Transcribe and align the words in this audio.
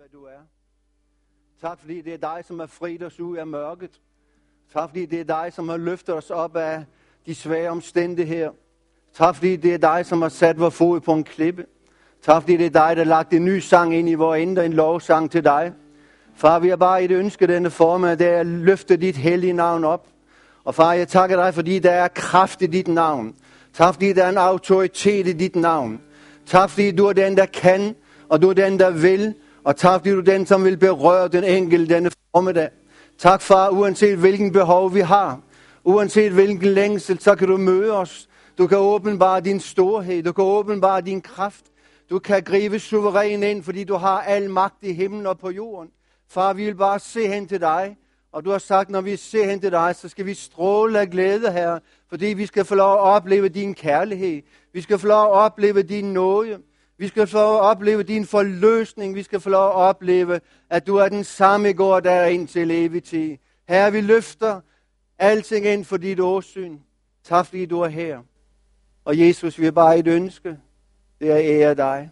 hvad 0.00 0.08
du 0.08 0.24
er. 0.24 0.40
Tak 1.60 1.78
fordi 1.78 2.00
det 2.00 2.14
er 2.14 2.18
dig, 2.18 2.44
som 2.44 2.58
har 2.58 2.66
frit 2.66 3.02
os 3.02 3.20
ud 3.20 3.36
af 3.36 3.46
mørket. 3.46 4.00
Tak 4.72 4.88
fordi 4.88 5.06
det 5.06 5.20
er 5.20 5.24
dig, 5.24 5.52
som 5.52 5.68
har 5.68 5.76
løftet 5.76 6.14
os 6.14 6.30
op 6.30 6.56
af 6.56 6.84
de 7.26 7.34
svære 7.34 7.70
omstændigheder. 7.70 8.50
Tak 9.14 9.34
fordi 9.34 9.56
det 9.56 9.74
er 9.74 9.78
dig, 9.78 10.06
som 10.06 10.22
har 10.22 10.28
sat 10.28 10.60
vores 10.60 10.74
fod 10.74 11.00
på 11.00 11.12
en 11.12 11.24
klippe. 11.24 11.66
Tak 12.22 12.42
fordi 12.42 12.56
det 12.56 12.66
er 12.66 12.70
dig, 12.70 12.96
der 12.96 13.04
har 13.04 13.08
lagt 13.08 13.32
en 13.32 13.44
ny 13.44 13.58
sang 13.58 13.94
ind 13.94 14.08
i 14.08 14.14
vores 14.14 14.40
indre, 14.40 14.66
en 14.66 14.72
lovsang 14.72 15.30
til 15.30 15.44
dig. 15.44 15.72
Far, 16.34 16.58
vi 16.58 16.68
har 16.68 16.76
bare 16.76 17.02
et 17.02 17.10
ønske 17.10 17.46
denne 17.46 17.70
form, 17.70 18.02
det 18.02 18.20
er 18.20 18.40
at 18.40 18.46
løfte 18.46 18.96
dit 18.96 19.16
hellige 19.16 19.52
navn 19.52 19.84
op. 19.84 20.06
Og 20.64 20.74
far, 20.74 20.92
jeg 20.92 21.08
takker 21.08 21.36
dig, 21.36 21.54
fordi 21.54 21.78
der 21.78 21.92
er 21.92 22.08
kraft 22.08 22.62
i 22.62 22.66
dit 22.66 22.88
navn. 22.88 23.34
Tak 23.74 23.94
fordi 23.94 24.12
der 24.12 24.24
er 24.24 24.28
en 24.28 24.38
autoritet 24.38 25.28
i 25.28 25.32
dit 25.32 25.56
navn. 25.56 26.00
Tak 26.46 26.70
fordi 26.70 26.90
du 26.90 27.06
er 27.06 27.12
den, 27.12 27.36
der 27.36 27.46
kan, 27.46 27.94
og 28.28 28.42
du 28.42 28.48
er 28.50 28.54
den, 28.54 28.78
der 28.78 28.90
vil. 28.90 29.34
Og 29.64 29.76
tak 29.76 30.00
fordi 30.00 30.10
du 30.10 30.20
den, 30.20 30.46
som 30.46 30.64
vil 30.64 30.76
berøre 30.76 31.28
den 31.28 31.44
enkelte 31.44 31.94
denne 31.94 32.10
formiddag. 32.34 32.68
Tak 33.18 33.42
far, 33.42 33.68
uanset 33.68 34.18
hvilken 34.18 34.52
behov 34.52 34.94
vi 34.94 35.00
har. 35.00 35.40
Uanset 35.84 36.32
hvilken 36.32 36.68
længsel, 36.68 37.20
så 37.20 37.34
kan 37.34 37.48
du 37.48 37.56
møde 37.56 37.92
os. 37.92 38.28
Du 38.58 38.66
kan 38.66 38.78
åbenbare 38.78 39.40
din 39.40 39.60
storhed. 39.60 40.22
Du 40.22 40.32
kan 40.32 40.44
åbenbare 40.44 41.00
din 41.00 41.20
kraft. 41.20 41.64
Du 42.10 42.18
kan 42.18 42.42
gribe 42.42 42.78
suveræn 42.78 43.42
ind, 43.42 43.62
fordi 43.62 43.84
du 43.84 43.94
har 43.94 44.20
al 44.20 44.50
magt 44.50 44.76
i 44.82 44.92
himlen 44.92 45.26
og 45.26 45.38
på 45.38 45.50
jorden. 45.50 45.90
Far, 46.28 46.52
vi 46.52 46.64
vil 46.64 46.74
bare 46.74 46.98
se 46.98 47.28
hen 47.28 47.48
til 47.48 47.60
dig. 47.60 47.96
Og 48.32 48.44
du 48.44 48.50
har 48.50 48.58
sagt, 48.58 48.90
når 48.90 49.00
vi 49.00 49.16
ser 49.16 49.50
hen 49.50 49.60
til 49.60 49.72
dig, 49.72 49.96
så 49.96 50.08
skal 50.08 50.26
vi 50.26 50.34
stråle 50.34 51.00
af 51.00 51.10
glæde 51.10 51.52
her, 51.52 51.78
fordi 52.08 52.26
vi 52.26 52.46
skal 52.46 52.64
få 52.64 52.74
lov 52.74 52.92
at 52.92 53.00
opleve 53.00 53.48
din 53.48 53.74
kærlighed. 53.74 54.42
Vi 54.72 54.80
skal 54.80 54.98
få 54.98 55.06
lov 55.06 55.24
at 55.24 55.30
opleve 55.30 55.82
din 55.82 56.12
nåde. 56.12 56.58
Vi 57.00 57.08
skal 57.08 57.26
få 57.26 57.36
lov 57.36 57.54
at 57.54 57.60
opleve 57.60 58.02
din 58.02 58.26
forløsning. 58.26 59.14
Vi 59.14 59.22
skal 59.22 59.40
få 59.40 59.50
lov 59.50 59.68
at 59.68 59.74
opleve, 59.74 60.40
at 60.70 60.86
du 60.86 60.96
er 60.96 61.08
den 61.08 61.24
samme 61.24 61.72
går 61.72 62.00
der 62.00 62.24
ind 62.24 62.48
til 62.48 62.70
evig 62.70 63.04
tid. 63.04 63.36
Herre, 63.68 63.92
vi 63.92 64.00
løfter 64.00 64.60
alting 65.18 65.66
ind 65.66 65.84
for 65.84 65.96
dit 65.96 66.20
åsyn. 66.20 66.78
Tak 67.24 67.46
fordi 67.46 67.66
du 67.66 67.80
er 67.80 67.88
her. 67.88 68.22
Og 69.04 69.18
Jesus, 69.18 69.58
vi 69.58 69.64
har 69.64 69.72
bare 69.72 69.98
et 69.98 70.06
ønske. 70.06 70.58
Det 71.20 71.30
er 71.30 71.36
at 71.36 71.44
ære 71.44 71.74
dig. 71.74 72.10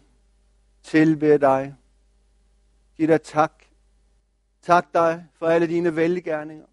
Tilbe 0.82 1.38
dig. 1.38 1.74
Giv 2.96 3.08
dig 3.08 3.22
tak. 3.22 3.52
Tak 4.62 4.94
dig 4.94 5.24
for 5.38 5.46
alle 5.46 5.66
dine 5.66 5.96
velgerninger. 5.96 6.66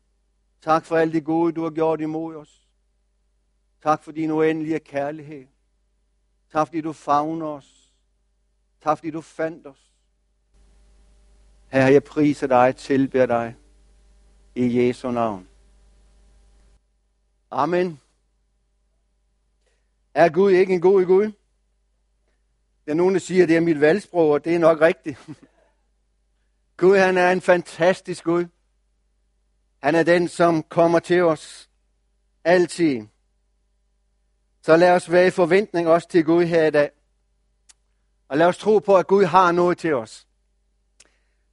Tak 0.62 0.86
for 0.86 0.98
alt 0.98 1.14
det 1.14 1.24
gode, 1.24 1.54
du 1.54 1.64
har 1.64 1.70
gjort 1.70 2.02
imod 2.02 2.36
os. 2.36 2.68
Tak 3.84 4.04
for 4.04 4.12
din 4.12 4.32
uendelige 4.32 4.80
kærlighed. 4.80 5.46
Tak 6.52 6.68
fordi 6.68 6.82
du 6.82 6.94
favner 6.94 7.46
os. 7.46 7.75
Tak 8.86 8.98
fordi 8.98 9.12
du 9.12 9.22
fandt 9.22 9.68
os. 9.68 9.92
Herre, 11.68 11.94
jeg 11.94 12.04
priser 12.04 12.48
dig, 12.48 12.76
tilbeder 12.76 13.26
dig 13.26 13.56
i 14.56 14.88
Jesu 14.88 15.12
navn. 15.12 15.48
Amen. 17.52 18.00
Er 20.14 20.30
Gud 20.30 20.52
ikke 20.52 20.74
en 20.74 20.82
god 20.82 21.06
Gud? 21.06 21.32
Der 22.86 22.92
er 22.92 22.94
nogen, 22.94 23.14
der 23.14 23.20
siger, 23.20 23.44
at 23.44 23.50
det 23.50 23.58
er 23.58 23.62
mit 23.62 23.82
valgsprog, 23.82 24.32
og 24.32 24.46
det 24.46 24.56
er 24.56 24.60
nok 24.60 24.82
rigtigt. 24.82 25.30
Gud, 26.78 26.98
han 26.98 27.18
er 27.18 27.32
en 27.32 27.42
fantastisk 27.42 28.24
Gud. 28.24 28.46
Han 29.84 29.96
er 29.96 30.04
den, 30.04 30.28
som 30.28 30.64
kommer 30.64 31.00
til 31.00 31.24
os 31.24 31.70
altid. 32.44 33.08
Så 34.62 34.78
lad 34.78 34.92
os 34.92 35.12
være 35.12 35.28
i 35.28 35.32
forventning 35.32 35.88
også 35.88 36.10
til 36.10 36.26
Gud 36.26 36.44
her 36.44 36.66
i 36.66 36.72
dag. 36.72 36.95
Og 38.28 38.38
lad 38.38 38.48
os 38.48 38.58
tro 38.58 38.80
på, 38.80 38.98
at 38.98 39.08
Gud 39.08 39.24
har 39.24 39.52
noget 39.52 39.78
til 39.78 39.94
os. 39.94 40.28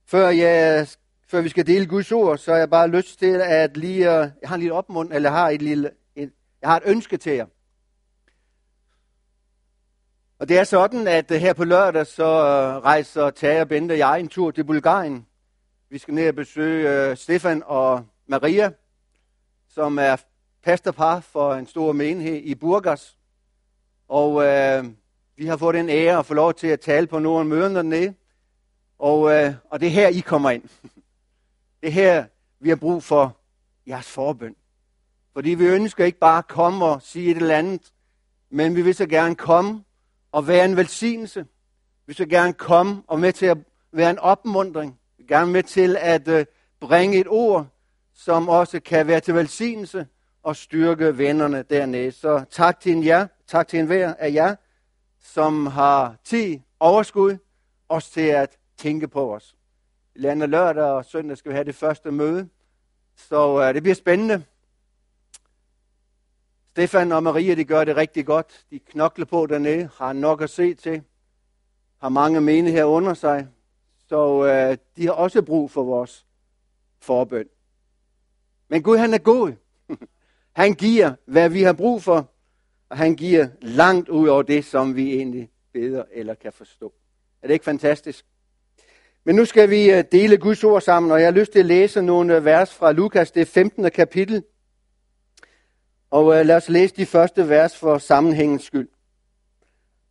Før, 0.07 0.29
jeg, 0.29 0.89
før 1.29 1.41
vi 1.41 1.49
skal 1.49 1.67
dele 1.67 1.87
Guds 1.87 2.13
ord, 2.13 2.39
så 2.39 2.51
har 2.51 2.59
jeg 2.59 2.71
bare 2.71 2.89
lyst 2.89 3.19
til 3.19 3.41
at 3.41 3.77
lige, 3.77 3.97
øh, 3.97 4.31
jeg 4.41 4.49
har 4.49 4.55
en 4.55 4.61
lille 4.61 4.75
opmund, 4.75 5.13
eller 5.13 5.31
har 5.31 5.51
et 5.51 5.63
lille, 5.63 5.91
et, 6.17 6.33
jeg 6.61 6.71
har 6.71 6.77
et 6.77 6.83
ønske 6.87 7.17
til 7.17 7.33
jer. 7.33 7.47
Og 10.39 10.49
det 10.49 10.59
er 10.59 10.65
sådan, 10.65 11.09
at 11.09 11.31
øh, 11.31 11.41
her 11.41 11.53
på 11.53 11.65
lørdag, 11.65 12.07
så 12.07 12.25
øh, 12.25 12.83
rejser 12.85 13.31
Tage 13.31 13.61
og 13.61 13.69
Bente 13.69 13.93
og 13.93 13.99
jeg 13.99 14.21
en 14.21 14.29
tur 14.29 14.51
til 14.51 14.65
Bulgarien. 14.65 15.27
Vi 15.91 15.99
skal 15.99 16.15
ned 16.15 16.29
og 16.29 16.35
besøge 16.35 17.17
Stefan 17.17 17.63
og 17.67 18.07
Maria, 18.27 18.73
som 19.69 19.99
er 19.99 20.17
pastorpar 20.63 21.21
for 21.21 21.55
en 21.55 21.67
stor 21.67 21.93
menighed 21.93 22.37
i 22.37 22.55
Burgas. 22.55 23.19
Og 24.09 24.45
øh, 24.45 24.85
vi 25.37 25.47
har 25.47 25.57
fået 25.57 25.75
den 25.75 25.89
ære 25.89 26.19
at 26.19 26.27
få 26.27 26.35
lov 26.35 26.55
til 26.55 26.67
at 26.67 26.81
tale 26.81 27.07
på 27.07 27.19
nogle 27.19 27.49
møder 27.49 27.69
dernede. 27.69 28.15
Og, 28.99 29.33
øh, 29.33 29.55
og 29.71 29.81
det 29.81 29.87
er 29.87 29.91
her, 29.91 30.09
I 30.09 30.21
kommer 30.21 30.51
ind. 30.51 30.63
Det 31.81 31.89
er 31.89 31.93
her, 31.93 32.25
vi 32.61 32.69
har 32.69 32.77
brug 32.77 33.03
for 33.03 33.37
jeres 33.87 34.07
forbøn. 34.07 34.57
Fordi 35.33 35.51
vi 35.51 35.67
ønsker 35.67 36.05
ikke 36.05 36.19
bare 36.19 36.39
at 36.39 36.49
komme 36.49 36.85
og 36.85 37.03
sige 37.03 37.31
et 37.31 37.37
eller 37.37 37.57
andet, 37.57 37.93
men 38.51 38.77
vi 38.77 38.83
vil 38.83 38.95
så 38.95 39.07
gerne 39.07 39.35
komme 39.35 39.85
og 40.33 40.49
være 40.49 40.65
en 40.65 40.77
velsignelse. 40.77 41.47
Vi 42.07 42.13
skal 42.13 42.29
gerne 42.29 42.53
komme 42.53 43.03
og 43.07 43.21
med 43.21 43.33
til 43.33 43.47
at 43.47 43.59
være 43.93 44.11
en 44.11 44.19
opmundring. 44.19 44.99
Vi 45.19 45.25
gerne 45.29 45.53
med 45.53 45.63
til 45.63 45.97
at 46.01 46.29
øh, 46.29 46.45
bringe 46.81 47.19
et 47.19 47.27
ord, 47.29 47.67
som 48.15 48.49
også 48.49 48.81
kan 48.81 49.07
være 49.07 49.21
til 49.21 49.35
velsignelse 49.35 50.07
og 50.43 50.57
styrke 50.57 51.19
vennerne 51.19 51.65
dernede. 51.71 52.13
Så 52.13 52.45
tak 52.51 52.81
til 52.81 52.93
en 52.93 53.05
jer, 53.05 53.27
tak 53.47 53.69
til 53.69 53.79
en 53.79 53.87
hver 53.87 54.15
af 54.15 54.33
jer, 54.33 54.55
som 55.23 55.67
har 55.67 56.17
tid, 56.25 56.61
overskud, 56.81 57.37
også 57.89 58.13
til 58.13 58.21
at 58.21 58.59
tænke 58.77 59.09
på 59.09 59.35
os. 59.35 59.57
Lander 60.15 60.47
lørdag 60.47 60.85
og 60.85 61.05
søndag 61.05 61.37
skal 61.37 61.51
vi 61.51 61.55
have 61.55 61.65
det 61.65 61.75
første 61.75 62.11
møde, 62.11 62.49
så 63.17 63.69
uh, 63.69 63.75
det 63.75 63.83
bliver 63.83 63.95
spændende. 63.95 64.45
Stefan 66.71 67.13
og 67.13 67.23
Maria, 67.23 67.55
de 67.55 67.65
gør 67.65 67.85
det 67.85 67.97
rigtig 67.97 68.27
godt. 68.27 68.67
De 68.71 68.79
knokler 68.79 69.25
på 69.25 69.47
dernede, 69.47 69.91
har 69.97 70.13
nok 70.13 70.43
at 70.43 70.51
se 70.51 70.75
til, 70.75 71.03
har 71.99 72.09
mange 72.09 72.41
menigheder 72.41 72.85
under 72.85 73.15
sig, 73.15 73.49
så 74.09 74.45
øh, 74.45 74.79
de 74.97 75.07
har 75.07 75.13
også 75.13 75.43
brug 75.43 75.71
for 75.71 75.83
vores 75.85 76.27
forbøn. 77.01 77.47
Men 78.69 78.83
Gud, 78.83 78.97
han 78.97 79.15
er 79.15 79.19
god. 79.19 79.53
Han 80.53 80.75
giver, 80.75 81.15
hvad 81.27 81.49
vi 81.49 81.63
har 81.63 81.73
brug 81.73 82.03
for, 82.03 82.32
og 82.93 82.99
han 82.99 83.15
giver 83.15 83.49
langt 83.61 84.09
ud 84.09 84.29
over 84.29 84.43
det, 84.43 84.65
som 84.65 84.97
vi 84.97 85.15
egentlig 85.15 85.51
beder 85.73 86.05
eller 86.13 86.35
kan 86.35 86.53
forstå. 86.53 86.93
Er 87.43 87.47
det 87.47 87.55
ikke 87.55 87.65
fantastisk? 87.65 88.25
Men 89.25 89.37
nu 89.37 89.45
skal 89.45 89.71
vi 89.71 89.91
øh, 89.91 90.05
dele 90.13 90.37
Guds 90.37 90.65
ord 90.65 90.81
sammen, 90.81 91.13
og 91.13 91.21
jeg 91.21 91.27
har 91.27 91.33
lyst 91.33 91.53
til 91.53 91.59
at 91.59 91.67
læse 91.67 92.03
nogle 92.03 92.37
øh, 92.37 92.45
vers 92.45 92.75
fra 92.75 92.93
Lukas, 92.93 93.31
det 93.31 93.49
15. 93.49 93.91
kapitel, 93.91 94.45
og 96.11 96.39
øh, 96.39 96.47
lad 96.47 96.57
os 96.57 96.69
læse 96.69 96.97
de 96.97 97.07
første 97.07 97.49
vers 97.49 97.79
for 97.79 97.99
sammenhængens 97.99 98.63
skyld. 98.65 98.89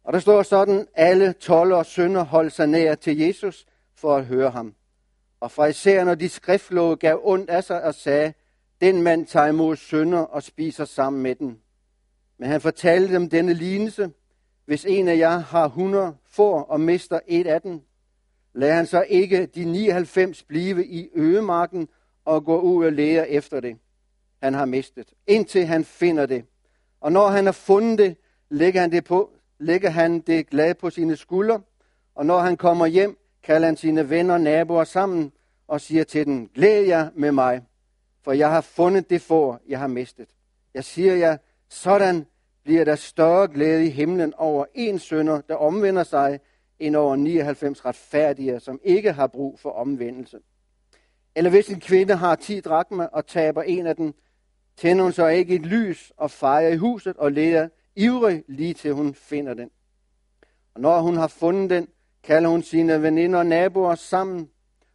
Og 0.04 0.14
der 0.14 0.20
står 0.20 0.44
sådan, 0.44 0.88
alle 0.96 1.34
toller 1.34 1.76
og 1.76 1.86
sønder 1.86 2.24
holdt 2.24 2.54
sig 2.54 2.68
nær 2.68 2.96
til 2.96 3.18
Jesus 3.18 3.66
for 3.96 4.16
at 4.16 4.26
høre 4.26 4.50
ham. 4.50 4.76
Og 5.40 5.52
fra 5.52 5.66
især 5.66 6.04
når 6.04 6.16
de 6.16 6.30
skriftlåge 6.30 6.96
gav 6.96 7.22
ondt 7.24 7.50
af 7.50 7.64
sig 7.64 7.84
og 7.84 7.96
sagde, 7.96 8.34
den 8.82 9.02
mand 9.02 9.26
tager 9.26 9.48
imod 9.48 9.76
sønder 9.76 10.20
og 10.20 10.44
spiser 10.44 10.86
sammen 10.86 11.24
med 11.24 11.36
den. 11.36 11.62
Men 12.42 12.50
han 12.50 12.62
fortalte 12.62 13.14
dem 13.14 13.30
denne 13.30 13.54
lignelse. 13.54 14.12
Hvis 14.66 14.86
en 14.86 15.08
af 15.08 15.18
jer 15.18 15.38
har 15.40 15.66
100 15.66 16.16
får 16.26 16.62
og 16.62 16.82
mister 16.82 17.20
et 17.28 17.48
af 17.48 17.62
dem, 17.62 17.82
lader 18.54 18.74
han 18.74 18.86
så 18.86 19.06
ikke 19.10 19.46
de 19.46 19.66
99 19.66 20.44
blive 20.44 20.86
i 20.86 21.10
øgemarken 21.16 21.88
og 22.26 22.46
gå 22.46 22.60
ud 22.60 22.86
og 22.86 22.94
lære 22.94 23.30
efter 23.30 23.60
det 23.60 23.78
han 24.44 24.54
har 24.54 24.66
mistet, 24.66 25.14
indtil 25.28 25.66
han 25.66 25.86
finder 25.86 26.26
det. 26.26 26.46
Og 27.02 27.12
når 27.12 27.28
han 27.28 27.46
har 27.46 27.52
fundet 27.52 27.98
det, 27.98 28.18
lægger 28.50 28.82
han 28.82 28.92
det, 28.92 29.04
på, 29.04 29.30
lægger 29.60 29.90
han 29.90 30.20
det 30.20 30.50
glad 30.50 30.76
på 30.76 30.90
sine 30.90 31.16
skuldre, 31.16 31.62
og 32.16 32.26
når 32.26 32.40
han 32.40 32.58
kommer 32.58 32.86
hjem, 32.86 33.18
kalder 33.44 33.68
han 33.68 33.78
sine 33.78 34.10
venner 34.10 34.34
og 34.34 34.42
naboer 34.42 34.84
sammen 34.84 35.32
og 35.68 35.82
siger 35.82 36.04
til 36.04 36.26
dem, 36.26 36.48
glæd 36.48 36.84
jer 36.84 37.10
med 37.16 37.32
mig, 37.32 37.62
for 38.24 38.32
jeg 38.32 38.50
har 38.50 38.62
fundet 38.62 39.10
det 39.10 39.22
for, 39.22 39.62
jeg 39.68 39.80
har 39.80 39.88
mistet. 39.88 40.28
Jeg 40.74 40.84
siger 40.84 41.16
jer, 41.16 41.38
sådan 41.70 42.26
bliver 42.64 42.84
der 42.84 42.96
større 42.96 43.48
glæde 43.48 43.86
i 43.86 43.90
himlen 43.90 44.34
over 44.34 44.66
en 44.74 45.00
sønder, 45.00 45.42
der 45.42 45.56
omvender 45.56 46.04
sig, 46.04 46.40
end 46.80 46.96
over 46.96 47.16
99 47.16 47.86
retfærdige, 47.86 48.60
som 48.60 48.80
ikke 48.84 49.12
har 49.12 49.28
brug 49.28 49.60
for 49.60 49.70
omvendelse. 49.70 50.40
Eller 51.36 51.50
hvis 51.50 51.70
en 51.70 51.80
kvinde 51.80 52.16
har 52.16 52.36
10 52.36 52.60
drakmer 52.60 53.06
og 53.06 53.28
taber 53.28 53.64
en 53.64 53.88
af 53.88 53.96
dem, 53.96 54.14
tænder 54.78 55.04
hun 55.04 55.14
så 55.14 55.28
ikke 55.28 55.56
et 55.56 55.66
lys 55.66 56.12
og 56.18 56.32
fejrer 56.32 56.70
i 56.70 56.78
huset 56.78 57.18
og 57.18 57.32
leder 57.32 57.70
ivrig 57.96 58.44
lige 58.48 58.74
til 58.74 58.94
hun 58.94 59.14
finder 59.14 59.54
den. 59.54 59.70
Og 60.74 60.82
når 60.82 61.02
hun 61.02 61.18
har 61.18 61.28
fundet 61.28 61.70
den, 61.70 61.88
kalder 62.24 62.50
hun 62.50 62.64
sine 62.64 63.02
veninder 63.02 63.40
og 63.40 63.46
naboer 63.46 63.96
sammen 63.96 64.50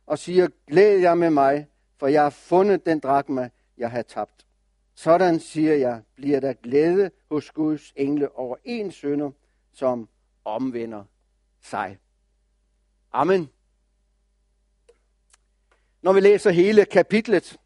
og 0.06 0.18
siger, 0.18 0.48
glæd 0.66 0.98
jer 0.98 1.14
med 1.14 1.30
mig, 1.30 1.66
for 1.98 2.06
jeg 2.06 2.22
har 2.22 2.30
fundet 2.30 2.86
den 2.86 2.98
drakma, 2.98 3.50
jeg 3.78 3.90
har 3.90 4.02
tabt. 4.02 4.45
Sådan, 4.98 5.40
siger 5.40 5.75
jeg, 5.75 6.02
bliver 6.14 6.40
der 6.40 6.52
glæde 6.52 7.10
hos 7.31 7.50
Guds 7.50 7.93
engle 7.96 8.38
over 8.38 8.56
en 8.64 8.93
sønder, 8.93 9.31
som 9.72 10.08
omvender 10.44 11.04
sig. 11.60 11.98
Amen. 13.12 13.50
Når 16.02 16.12
vi 16.12 16.20
læser 16.20 16.50
hele 16.50 16.84
kapitlet, 16.84 17.56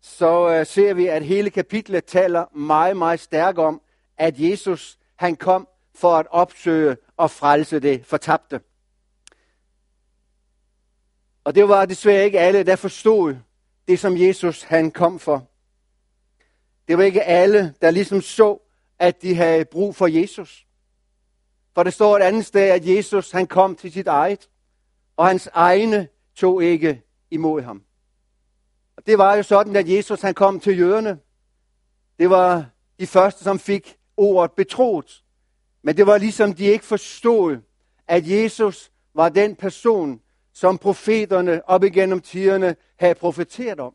så 0.00 0.48
øh, 0.48 0.66
ser 0.66 0.94
vi, 0.94 1.06
at 1.06 1.24
hele 1.24 1.50
kapitlet 1.50 2.04
taler 2.04 2.56
meget, 2.56 2.96
meget 2.96 3.20
stærkt 3.20 3.58
om, 3.58 3.82
at 4.16 4.40
Jesus 4.40 4.98
han 5.16 5.36
kom 5.36 5.68
for 5.94 6.16
at 6.16 6.26
opsøge 6.30 6.96
og 7.16 7.30
frelse 7.30 7.80
det 7.80 8.06
fortabte. 8.06 8.60
Og 11.44 11.54
det 11.54 11.68
var 11.68 11.86
desværre 11.86 12.24
ikke 12.24 12.40
alle, 12.40 12.62
der 12.62 12.76
forstod 12.76 13.36
det, 13.88 13.98
som 13.98 14.16
Jesus 14.16 14.62
han 14.62 14.90
kom 14.90 15.18
for. 15.18 15.48
Det 16.88 16.98
var 16.98 17.04
ikke 17.04 17.22
alle, 17.22 17.74
der 17.80 17.90
ligesom 17.90 18.20
så, 18.20 18.58
at 18.98 19.22
de 19.22 19.34
havde 19.34 19.64
brug 19.64 19.96
for 19.96 20.06
Jesus. 20.06 20.66
For 21.74 21.82
det 21.82 21.92
står 21.92 22.16
et 22.16 22.22
andet 22.22 22.46
sted, 22.46 22.62
at 22.62 22.88
Jesus 22.88 23.30
han 23.30 23.46
kom 23.46 23.76
til 23.76 23.92
sit 23.92 24.06
eget, 24.06 24.48
og 25.16 25.26
hans 25.26 25.48
egne 25.52 26.08
tog 26.34 26.64
ikke 26.64 27.02
imod 27.30 27.62
ham. 27.62 27.82
Og 28.96 29.06
det 29.06 29.18
var 29.18 29.34
jo 29.34 29.42
sådan, 29.42 29.76
at 29.76 29.88
Jesus 29.88 30.20
han 30.20 30.34
kom 30.34 30.60
til 30.60 30.78
jøderne. 30.78 31.18
Det 32.18 32.30
var 32.30 32.66
de 33.00 33.06
første, 33.06 33.44
som 33.44 33.58
fik 33.58 33.96
ordet 34.16 34.52
betroet. 34.52 35.22
Men 35.82 35.96
det 35.96 36.06
var 36.06 36.18
ligesom, 36.18 36.52
de 36.52 36.64
ikke 36.64 36.84
forstod, 36.84 37.58
at 38.08 38.28
Jesus 38.28 38.90
var 39.14 39.28
den 39.28 39.56
person, 39.56 40.20
som 40.52 40.78
profeterne 40.78 41.68
op 41.68 41.84
igennem 41.84 42.20
tiderne 42.20 42.76
havde 42.96 43.14
profeteret 43.14 43.80
om. 43.80 43.94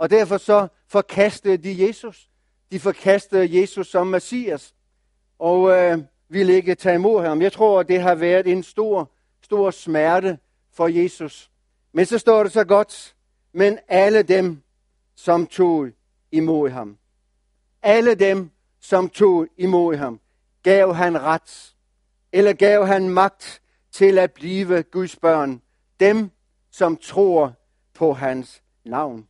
Og 0.00 0.10
derfor 0.10 0.38
så 0.38 0.68
forkastede 0.88 1.56
de 1.56 1.86
Jesus. 1.86 2.30
De 2.72 2.80
forkastede 2.80 3.60
Jesus 3.60 3.90
som 3.90 4.06
Messias. 4.06 4.74
Og 5.38 5.70
øh, 5.70 5.98
ville 6.28 6.52
ikke 6.52 6.74
tage 6.74 6.94
imod 6.94 7.24
ham. 7.24 7.42
Jeg 7.42 7.52
tror, 7.52 7.82
det 7.82 8.00
har 8.00 8.14
været 8.14 8.46
en 8.46 8.62
stor, 8.62 9.10
stor 9.42 9.70
smerte 9.70 10.38
for 10.72 10.88
Jesus. 10.88 11.50
Men 11.92 12.06
så 12.06 12.18
står 12.18 12.42
det 12.42 12.52
så 12.52 12.64
godt, 12.64 13.14
men 13.52 13.78
alle 13.88 14.22
dem, 14.22 14.62
som 15.16 15.46
tog 15.46 15.88
imod 16.32 16.70
ham. 16.70 16.98
Alle 17.82 18.14
dem, 18.14 18.50
som 18.80 19.08
tog 19.08 19.46
imod 19.56 19.96
ham, 19.96 20.20
gav 20.62 20.94
han 20.94 21.22
ret, 21.22 21.74
eller 22.32 22.52
gav 22.52 22.86
han 22.86 23.08
magt 23.08 23.62
til 23.92 24.18
at 24.18 24.32
blive 24.32 24.82
Guds 24.82 25.16
børn. 25.16 25.62
Dem, 26.00 26.30
som 26.70 26.96
tror 26.96 27.52
på 27.94 28.12
hans 28.12 28.62
navn. 28.84 29.29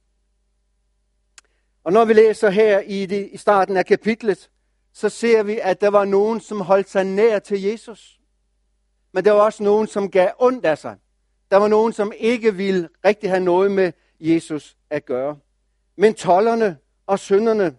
Og 1.91 1.95
når 1.95 2.05
vi 2.05 2.13
læser 2.13 2.51
her 2.51 2.81
i, 2.81 3.07
det, 3.07 3.29
i 3.33 3.37
starten 3.37 3.77
af 3.77 3.87
kapitlet, 3.87 4.51
så 4.93 5.09
ser 5.09 5.43
vi, 5.43 5.59
at 5.63 5.81
der 5.81 5.89
var 5.89 6.05
nogen, 6.05 6.41
som 6.41 6.61
holdt 6.61 6.91
sig 6.91 7.05
nær 7.05 7.39
til 7.39 7.63
Jesus. 7.63 8.21
Men 9.13 9.25
der 9.25 9.33
var 9.33 9.41
også 9.41 9.63
nogen, 9.63 9.87
som 9.87 10.11
gav 10.11 10.31
ondt 10.39 10.65
af 10.65 10.79
sig. 10.79 10.97
Der 11.51 11.57
var 11.57 11.69
nogen, 11.69 11.93
som 11.93 12.13
ikke 12.19 12.55
ville 12.55 12.89
rigtig 13.05 13.31
have 13.31 13.41
noget 13.41 13.71
med 13.71 13.93
Jesus 14.21 14.77
at 14.91 15.05
gøre. 15.05 15.39
Men 15.97 16.15
tollerne 16.15 16.79
og 17.07 17.19
synderne, 17.19 17.77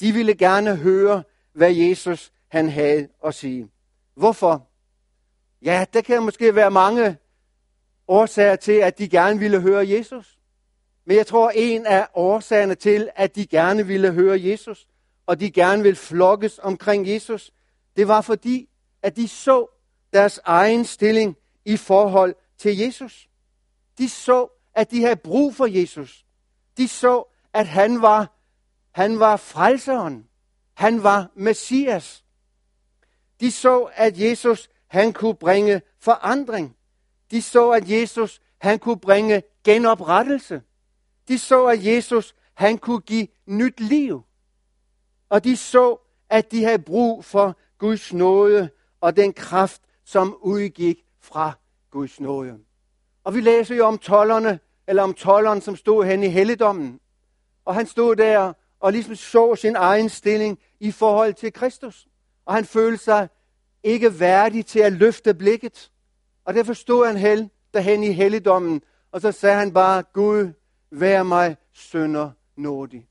de 0.00 0.12
ville 0.12 0.34
gerne 0.34 0.76
høre, 0.76 1.22
hvad 1.52 1.72
Jesus 1.74 2.32
han 2.48 2.68
havde 2.68 3.08
at 3.26 3.34
sige. 3.34 3.68
Hvorfor? 4.14 4.66
Ja, 5.62 5.86
der 5.92 6.00
kan 6.00 6.22
måske 6.22 6.54
være 6.54 6.70
mange 6.70 7.16
årsager 8.08 8.56
til, 8.56 8.72
at 8.72 8.98
de 8.98 9.08
gerne 9.08 9.38
ville 9.38 9.60
høre 9.60 9.88
Jesus. 9.88 10.37
Men 11.08 11.16
jeg 11.16 11.26
tror, 11.26 11.50
en 11.50 11.86
af 11.86 12.08
årsagerne 12.14 12.74
til, 12.74 13.10
at 13.16 13.34
de 13.34 13.46
gerne 13.46 13.86
ville 13.86 14.12
høre 14.12 14.40
Jesus, 14.40 14.86
og 15.26 15.40
de 15.40 15.50
gerne 15.50 15.82
ville 15.82 15.96
flokkes 15.96 16.58
omkring 16.58 17.08
Jesus, 17.08 17.52
det 17.96 18.08
var 18.08 18.20
fordi, 18.20 18.68
at 19.02 19.16
de 19.16 19.28
så 19.28 19.66
deres 20.12 20.40
egen 20.44 20.84
stilling 20.84 21.36
i 21.64 21.76
forhold 21.76 22.34
til 22.58 22.78
Jesus. 22.78 23.28
De 23.98 24.08
så, 24.08 24.48
at 24.74 24.90
de 24.90 25.02
havde 25.02 25.16
brug 25.16 25.54
for 25.54 25.66
Jesus. 25.66 26.26
De 26.76 26.88
så, 26.88 27.24
at 27.52 27.66
han 27.66 28.02
var, 28.02 28.38
han 28.90 29.18
var 29.18 29.36
frelseren. 29.36 30.26
Han 30.74 31.02
var 31.02 31.30
Messias. 31.34 32.24
De 33.40 33.50
så, 33.50 33.88
at 33.94 34.18
Jesus 34.18 34.70
han 34.86 35.12
kunne 35.12 35.34
bringe 35.34 35.82
forandring. 36.00 36.76
De 37.30 37.42
så, 37.42 37.70
at 37.70 37.90
Jesus 37.90 38.40
han 38.58 38.78
kunne 38.78 39.00
bringe 39.00 39.42
genoprettelse. 39.64 40.62
De 41.28 41.38
så, 41.38 41.66
at 41.66 41.86
Jesus 41.86 42.34
han 42.54 42.78
kunne 42.78 43.00
give 43.00 43.26
nyt 43.46 43.80
liv. 43.80 44.22
Og 45.28 45.44
de 45.44 45.56
så, 45.56 45.96
at 46.28 46.50
de 46.50 46.64
havde 46.64 46.78
brug 46.78 47.24
for 47.24 47.56
Guds 47.78 48.12
nåde 48.12 48.70
og 49.00 49.16
den 49.16 49.32
kraft, 49.32 49.82
som 50.04 50.38
udgik 50.40 51.04
fra 51.20 51.52
Guds 51.90 52.20
nåde. 52.20 52.58
Og 53.24 53.34
vi 53.34 53.40
læser 53.40 53.74
jo 53.74 53.86
om 53.86 53.98
tollerne, 53.98 54.60
eller 54.86 55.02
om 55.02 55.14
tolleren, 55.14 55.60
som 55.60 55.76
stod 55.76 56.04
hen 56.04 56.22
i 56.22 56.28
helligdommen. 56.28 57.00
Og 57.64 57.74
han 57.74 57.86
stod 57.86 58.16
der 58.16 58.52
og 58.80 58.92
ligesom 58.92 59.14
så 59.14 59.54
sin 59.54 59.76
egen 59.76 60.08
stilling 60.08 60.58
i 60.80 60.92
forhold 60.92 61.34
til 61.34 61.52
Kristus. 61.52 62.08
Og 62.46 62.54
han 62.54 62.64
følte 62.64 63.04
sig 63.04 63.28
ikke 63.82 64.20
værdig 64.20 64.66
til 64.66 64.80
at 64.80 64.92
løfte 64.92 65.34
blikket. 65.34 65.90
Og 66.44 66.54
derfor 66.54 66.72
stod 66.72 67.06
han 67.06 67.16
hen 67.16 67.50
derhen 67.74 68.04
i 68.04 68.12
helligdommen, 68.12 68.82
og 69.12 69.20
så 69.20 69.32
sagde 69.32 69.56
han 69.56 69.72
bare, 69.72 70.02
Gud, 70.02 70.52
vær 70.90 71.22
mig 71.22 71.56
sønder 71.72 72.30
nådig. 72.56 73.06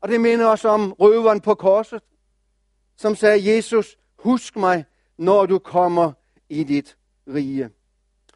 Og 0.00 0.08
det 0.08 0.20
minder 0.20 0.46
os 0.46 0.64
om 0.64 0.92
røveren 0.92 1.40
på 1.40 1.54
korset, 1.54 2.02
som 2.96 3.14
sagde, 3.14 3.54
Jesus, 3.54 3.98
husk 4.18 4.56
mig, 4.56 4.84
når 5.18 5.46
du 5.46 5.58
kommer 5.58 6.12
i 6.48 6.64
dit 6.64 6.96
rige. 7.28 7.70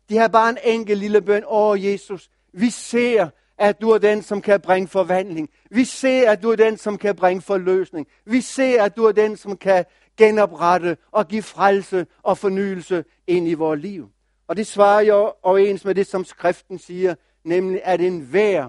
De 0.09 0.17
har 0.17 0.29
bare 0.29 0.51
en 0.51 0.59
enkel 0.65 0.99
lille 0.99 1.23
bøn. 1.23 1.43
Åh, 1.47 1.85
Jesus, 1.85 2.31
vi 2.53 2.71
ser, 2.71 3.29
at 3.59 3.81
du 3.81 3.91
er 3.91 3.99
den, 3.99 4.23
som 4.23 4.43
kan 4.43 4.61
bringe 4.61 4.89
forvandling. 4.89 5.51
Vi 5.71 5.85
ser, 5.85 6.31
at 6.31 6.43
du 6.43 6.51
er 6.51 6.57
den, 6.57 6.77
som 6.77 6.99
kan 6.99 7.17
bringe 7.17 7.43
forløsning. 7.43 8.07
Vi 8.25 8.41
ser, 8.41 8.83
at 8.83 8.97
du 8.97 9.05
er 9.05 9.13
den, 9.13 9.37
som 9.37 9.57
kan 9.57 9.85
genoprette 10.17 10.97
og 11.11 11.29
give 11.29 11.43
frelse 11.43 12.07
og 12.23 12.39
fornyelse 12.39 13.05
ind 13.27 13.49
i 13.49 13.55
vores 13.55 13.81
liv. 13.81 14.11
Og 14.49 14.57
det 14.57 14.67
svarer 14.67 15.01
jo 15.01 15.33
overens 15.43 15.85
med 15.85 15.95
det, 15.95 16.07
som 16.07 16.25
skriften 16.25 16.79
siger, 16.79 17.15
nemlig 17.45 17.81
at 17.85 18.01
en 18.01 18.33
vær, 18.33 18.69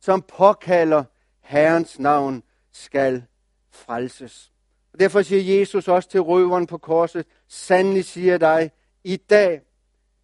som 0.00 0.22
påkalder 0.22 1.04
Herrens 1.40 1.98
navn, 1.98 2.42
skal 2.72 3.24
frelses. 3.70 4.52
Og 4.92 5.00
derfor 5.00 5.22
siger 5.22 5.58
Jesus 5.58 5.88
også 5.88 6.08
til 6.08 6.20
røveren 6.20 6.66
på 6.66 6.78
korset, 6.78 7.26
sandelig 7.48 8.04
siger 8.04 8.38
dig, 8.38 8.70
i 9.04 9.16
dag 9.16 9.60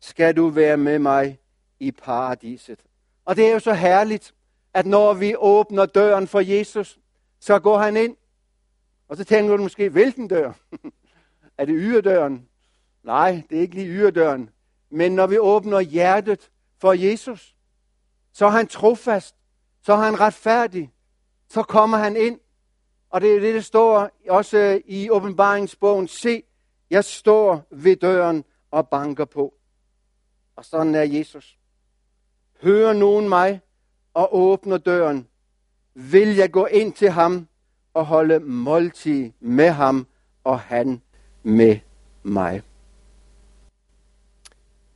skal 0.00 0.37
du 0.37 0.49
være 0.49 0.76
med 0.76 0.99
mig 0.99 1.38
i 1.80 1.90
paradiset. 1.90 2.80
Og 3.25 3.37
det 3.37 3.47
er 3.47 3.52
jo 3.52 3.59
så 3.59 3.73
herligt, 3.73 4.35
at 4.75 4.87
når 4.87 5.14
vi 5.14 5.35
åbner 5.38 5.87
døren 5.87 6.28
for 6.28 6.40
Jesus, 6.40 6.99
så 7.40 7.59
går 7.59 7.78
han 7.78 7.97
ind. 7.97 8.16
Og 9.09 9.16
så 9.16 9.25
tænker 9.25 9.56
du 9.56 9.62
måske, 9.62 9.88
hvilken 9.88 10.28
dør? 10.28 10.52
er 11.59 11.64
det 11.64 11.75
yderdøren? 11.78 12.49
Nej, 13.02 13.42
det 13.50 13.59
er 13.59 13.62
ikke 13.62 13.75
lige 13.75 13.88
yderdøren. 13.88 14.50
Men 14.90 15.12
når 15.12 15.26
vi 15.26 15.38
åbner 15.38 15.80
hjertet 15.80 16.50
for 16.78 16.92
Jesus, 16.92 17.54
så 18.32 18.46
er 18.46 18.50
han 18.50 18.66
trofast, 18.66 19.37
så 19.82 19.92
er 19.92 19.96
han 19.96 20.20
retfærdig, 20.20 20.90
så 21.49 21.62
kommer 21.62 21.99
han 21.99 22.16
ind. 22.16 22.40
Og 23.10 23.20
det 23.20 23.37
er 23.37 23.40
det, 23.40 23.54
der 23.54 23.60
står 23.60 24.10
også 24.28 24.58
øh, 24.58 24.80
i 24.87 25.10
åbenbaringsbogen. 25.10 26.08
Se, 26.08 26.42
jeg 26.90 27.04
står 27.04 27.66
ved 27.70 27.96
døren 27.96 28.44
og 28.70 28.88
banker 28.88 29.25
på. 29.25 29.54
Og 30.56 30.64
sådan 30.64 30.94
er 30.94 31.02
Jesus. 31.02 31.58
Hører 32.62 32.92
nogen 32.92 33.28
mig 33.28 33.60
og 34.14 34.37
åbner 34.37 34.78
døren, 34.78 35.28
vil 35.94 36.37
jeg 36.37 36.50
gå 36.50 36.66
ind 36.66 36.92
til 36.92 37.10
ham 37.10 37.49
og 37.94 38.06
holde 38.06 38.40
måltid 38.40 39.32
med 39.40 39.70
ham 39.70 40.06
og 40.44 40.60
han 40.60 41.02
med 41.42 41.78
mig. 42.22 42.62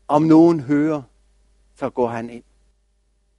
Om 0.08 0.22
nogen 0.22 0.60
hører, 0.60 1.02
så 1.74 1.90
går 1.90 2.08
han 2.08 2.30
ind. 2.30 2.44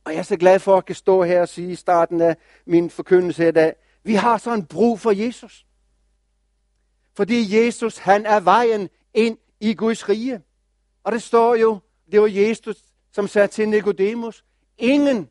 Og 0.05 0.11
jeg 0.11 0.19
er 0.19 0.23
så 0.23 0.37
glad 0.37 0.59
for 0.59 0.77
at 0.77 0.85
kan 0.85 0.95
stå 0.95 1.23
her 1.23 1.41
og 1.41 1.49
sige 1.49 1.71
i 1.71 1.75
starten 1.75 2.21
af 2.21 2.37
min 2.65 2.89
forkyndelse 2.89 3.47
i 3.47 3.51
dag, 3.51 3.75
vi 4.03 4.13
har 4.15 4.37
sådan 4.37 4.65
brug 4.65 4.99
for 4.99 5.11
Jesus. 5.11 5.65
Fordi 7.13 7.57
Jesus, 7.57 7.97
han 7.97 8.25
er 8.25 8.39
vejen 8.39 8.89
ind 9.13 9.37
i 9.59 9.73
Guds 9.73 10.09
rige. 10.09 10.41
Og 11.03 11.11
det 11.11 11.23
står 11.23 11.55
jo, 11.55 11.79
det 12.11 12.21
var 12.21 12.27
Jesus, 12.27 12.75
som 13.11 13.27
sagde 13.27 13.47
til 13.47 13.69
Nikodemus, 13.69 14.45
ingen 14.77 15.29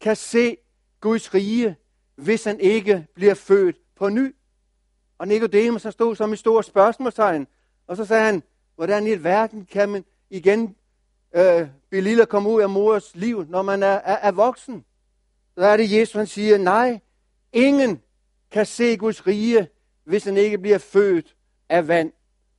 kan 0.00 0.16
se 0.16 0.56
Guds 1.00 1.34
rige, 1.34 1.76
hvis 2.16 2.44
han 2.44 2.60
ikke 2.60 3.06
bliver 3.14 3.34
født 3.34 3.76
på 3.96 4.08
ny. 4.08 4.34
Og 5.18 5.28
Nikodemus 5.28 5.82
han 5.82 5.92
stod 5.92 6.16
som 6.16 6.32
et 6.32 6.38
stort 6.38 6.64
spørgsmålstegn, 6.64 7.46
og 7.86 7.96
så 7.96 8.04
sagde 8.04 8.24
han, 8.24 8.42
hvordan 8.74 9.06
i 9.06 9.24
verden 9.24 9.66
kan 9.66 9.88
man 9.88 10.04
igen 10.30 10.76
øh, 11.34 11.68
blive 11.88 12.02
lille 12.02 12.26
komme 12.26 12.48
ud 12.48 12.62
af 12.62 12.70
mors 12.70 13.16
liv, 13.16 13.44
når 13.48 13.62
man 13.62 13.82
er, 13.82 13.86
er, 13.86 14.16
er 14.16 14.32
voksen? 14.32 14.84
Så 15.54 15.64
er 15.64 15.76
det 15.76 15.92
Jesus, 15.92 16.14
han 16.14 16.26
siger, 16.26 16.58
nej, 16.58 17.00
ingen 17.52 18.02
kan 18.50 18.66
se 18.66 18.96
Guds 18.96 19.26
rige, 19.26 19.68
hvis 20.04 20.24
han 20.24 20.36
ikke 20.36 20.58
bliver 20.58 20.78
født 20.78 21.36
af 21.68 21.88
vand 21.88 22.12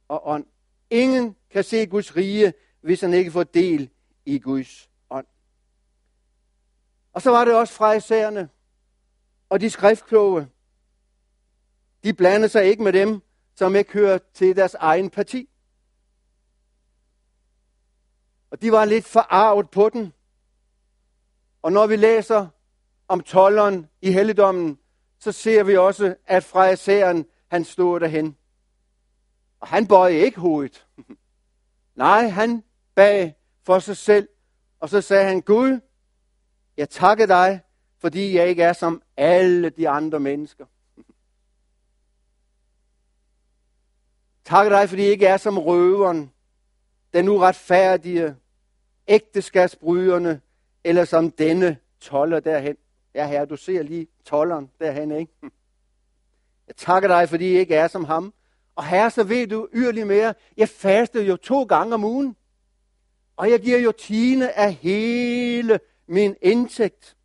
og 0.07 0.27
ånd. 0.27 0.45
Ingen 0.89 1.35
kan 1.51 1.63
se 1.63 1.85
Guds 1.85 2.15
rige, 2.15 2.53
hvis 2.81 3.01
han 3.01 3.13
ikke 3.13 3.31
får 3.31 3.43
del 3.43 3.89
i 4.25 4.39
Guds 4.39 4.89
ånd. 5.09 5.25
Og 7.13 7.21
så 7.21 7.29
var 7.29 7.45
det 7.45 7.55
også 7.55 7.73
fraisererne 7.73 8.49
og 9.49 9.61
de 9.61 9.69
skriftkloge. 9.69 10.47
De 12.03 12.13
blandede 12.13 12.49
sig 12.49 12.65
ikke 12.65 12.83
med 12.83 12.93
dem, 12.93 13.21
som 13.55 13.75
ikke 13.75 13.93
hører 13.93 14.19
til 14.33 14.55
deres 14.55 14.73
egen 14.73 15.09
parti. 15.09 15.49
Og 18.51 18.61
de 18.61 18.71
var 18.71 18.85
lidt 18.85 19.05
forarvet 19.05 19.69
på 19.69 19.89
den. 19.89 20.13
Og 21.61 21.71
når 21.71 21.87
vi 21.87 21.95
læser 21.95 22.47
om 23.07 23.21
tolleren 23.21 23.89
i 24.01 24.11
helligdommen, 24.11 24.79
så 25.19 25.31
ser 25.31 25.63
vi 25.63 25.77
også, 25.77 26.15
at 26.25 26.43
fra 26.43 27.25
han 27.47 27.65
stod 27.65 27.99
derhen. 27.99 28.37
Og 29.59 29.67
han 29.67 29.87
bøjede 29.87 30.19
ikke 30.19 30.39
hovedet. 30.39 30.87
Nej, 31.95 32.27
han 32.27 32.63
bag 32.95 33.35
for 33.63 33.79
sig 33.79 33.97
selv. 33.97 34.29
Og 34.79 34.89
så 34.89 35.01
sagde 35.01 35.25
han, 35.25 35.41
Gud, 35.41 35.79
jeg 36.77 36.89
takker 36.89 37.25
dig, 37.25 37.61
fordi 37.99 38.35
jeg 38.35 38.47
ikke 38.47 38.63
er 38.63 38.73
som 38.73 39.01
alle 39.17 39.69
de 39.69 39.89
andre 39.89 40.19
mennesker. 40.19 40.65
takker 44.45 44.77
dig, 44.77 44.89
fordi 44.89 45.01
jeg 45.01 45.11
ikke 45.11 45.25
er 45.25 45.37
som 45.37 45.57
røveren, 45.57 46.31
den 47.13 47.27
uretfærdige, 47.27 48.35
ægteskabsbryderne, 49.07 50.41
eller 50.83 51.05
som 51.05 51.31
denne 51.31 51.77
toller 51.99 52.39
derhen. 52.39 52.77
Ja, 53.15 53.27
herre, 53.27 53.45
du 53.45 53.57
ser 53.57 53.83
lige 53.83 54.07
tolleren 54.25 54.71
derhen, 54.79 55.11
ikke? 55.11 55.33
Hm. 55.41 55.51
Jeg 56.67 56.75
takker 56.75 57.07
dig, 57.07 57.29
fordi 57.29 57.51
jeg 57.51 57.59
ikke 57.59 57.75
er 57.75 57.87
som 57.87 58.03
ham. 58.03 58.33
Og 58.75 58.85
herre, 58.85 59.11
så 59.11 59.23
ved 59.23 59.47
du 59.47 59.67
yderligere 59.73 60.07
mere, 60.07 60.33
jeg 60.57 60.69
faster 60.69 61.21
jo 61.21 61.35
to 61.35 61.63
gange 61.63 61.93
om 61.93 62.03
ugen. 62.03 62.35
Og 63.35 63.51
jeg 63.51 63.59
giver 63.59 63.79
jo 63.79 63.91
tiende 63.91 64.51
af 64.51 64.73
hele 64.73 65.79
min 66.07 66.35
indtægt. 66.41 67.17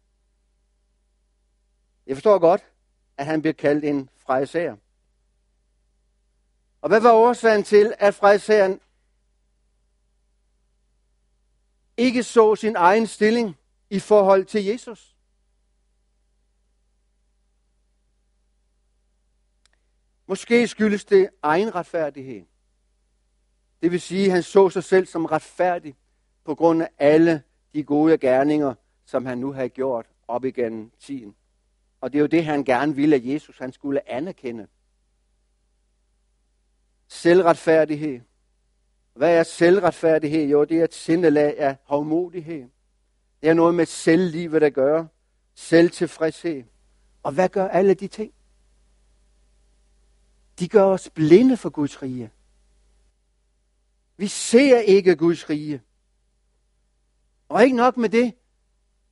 Jeg 2.07 2.17
forstår 2.17 2.39
godt, 2.39 2.65
at 3.17 3.27
han 3.27 3.43
bliver 3.43 3.55
kaldt 3.55 3.85
en 3.85 4.09
fraiser. 4.17 4.77
Og 6.81 6.89
hvad 6.89 7.01
var 7.01 7.13
årsagen 7.13 7.63
til, 7.63 7.95
at 7.99 8.15
fraiserien 8.15 8.81
ikke 11.97 12.23
så 12.23 12.57
sin 12.57 12.77
egen 12.77 13.07
stilling 13.07 13.57
i 13.91 13.99
forhold 13.99 14.45
til 14.45 14.65
Jesus? 14.65 15.17
Måske 20.27 20.69
skyldes 20.69 21.05
det 21.05 21.31
egen 21.43 21.75
retfærdighed. 21.75 22.45
Det 23.83 23.91
vil 23.91 24.01
sige, 24.01 24.27
at 24.27 24.33
han 24.33 24.43
så 24.43 24.71
sig 24.71 24.85
selv 24.85 25.07
som 25.07 25.25
retfærdig 25.25 25.97
på 26.45 26.55
grund 26.55 26.83
af 26.83 26.91
alle 26.99 27.43
de 27.75 27.85
gode 27.85 28.19
gerninger, 28.19 28.75
som 29.05 29.27
han 29.27 29.39
nu 29.39 29.53
havde 29.53 29.69
gjort 29.69 30.07
op 30.29 30.45
igennem 30.45 30.91
tiden. 31.01 31.37
Og 32.01 32.13
det 32.13 32.19
er 32.19 32.21
jo 32.21 32.27
det, 32.27 32.45
han 32.45 32.65
gerne 32.65 32.95
ville, 32.95 33.17
at 33.17 33.27
Jesus 33.27 33.59
han 33.59 33.73
skulle 33.73 34.11
anerkende. 34.11 34.67
Selvretfærdighed. 37.09 38.21
Hvad 39.17 39.39
er 39.39 39.43
selvretfærdighed? 39.43 40.49
Jo, 40.49 40.65
det 40.65 40.79
er 40.79 40.85
et 40.85 40.95
sindelag 40.95 41.59
af 41.59 41.77
hovmodighed. 41.85 42.69
Det 43.43 43.49
er 43.49 43.55
noget 43.55 43.75
med 43.75 43.87
selvlivet 43.87 44.63
at 44.63 44.75
gøre. 44.75 45.09
Selvtilfredshed. 45.55 46.65
Og 47.23 47.33
hvad 47.33 47.49
gør 47.49 47.69
alle 47.69 47.95
de 47.95 48.09
ting? 48.09 48.33
De 50.59 50.69
gør 50.69 50.85
os 50.85 51.11
blinde 51.11 51.57
for 51.57 51.71
Guds 51.71 52.03
rige. 52.03 52.31
Vi 54.17 54.27
ser 54.27 54.79
ikke 54.79 55.17
Guds 55.17 55.51
rige. 55.51 55.83
Og 57.49 57.65
ikke 57.65 57.77
nok 57.77 57.97
med 57.97 58.09
det, 58.09 58.35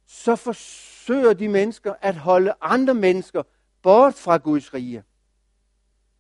så 0.07 0.37
forsøger 0.37 1.33
de 1.33 1.49
mennesker 1.49 1.95
at 2.01 2.17
holde 2.17 2.55
andre 2.61 2.95
mennesker 2.95 3.43
bort 3.83 4.15
fra 4.15 4.37
Guds 4.37 4.75
rige. 4.75 5.05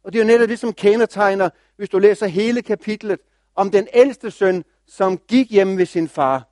Og 0.02 0.12
det 0.12 0.18
er 0.18 0.24
jo 0.24 0.26
netop 0.26 0.48
det, 0.48 0.58
som 0.58 0.72
kendetegner, 0.72 1.50
hvis 1.76 1.88
du 1.88 1.98
læser 1.98 2.26
hele 2.26 2.62
kapitlet, 2.62 3.20
om 3.54 3.70
den 3.70 3.88
ældste 3.92 4.30
søn, 4.30 4.64
som 4.86 5.18
gik 5.18 5.50
hjem 5.50 5.78
ved 5.78 5.86
sin 5.86 6.08
far. 6.08 6.48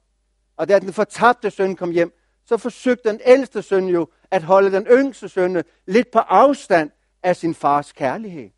Og 0.57 0.69
da 0.69 0.79
den 0.79 0.93
fortabte 0.93 1.51
søn 1.51 1.77
kom 1.77 1.91
hjem, 1.91 2.13
så 2.45 2.57
forsøgte 2.57 3.09
den 3.09 3.21
ældste 3.25 3.63
søn 3.63 3.89
jo 3.89 4.09
at 4.31 4.43
holde 4.43 4.73
den 4.73 4.87
yngste 4.87 5.29
søn 5.29 5.63
lidt 5.87 6.11
på 6.11 6.19
afstand 6.19 6.91
af 7.23 7.37
sin 7.37 7.55
fars 7.55 7.93
kærlighed. 7.93 8.51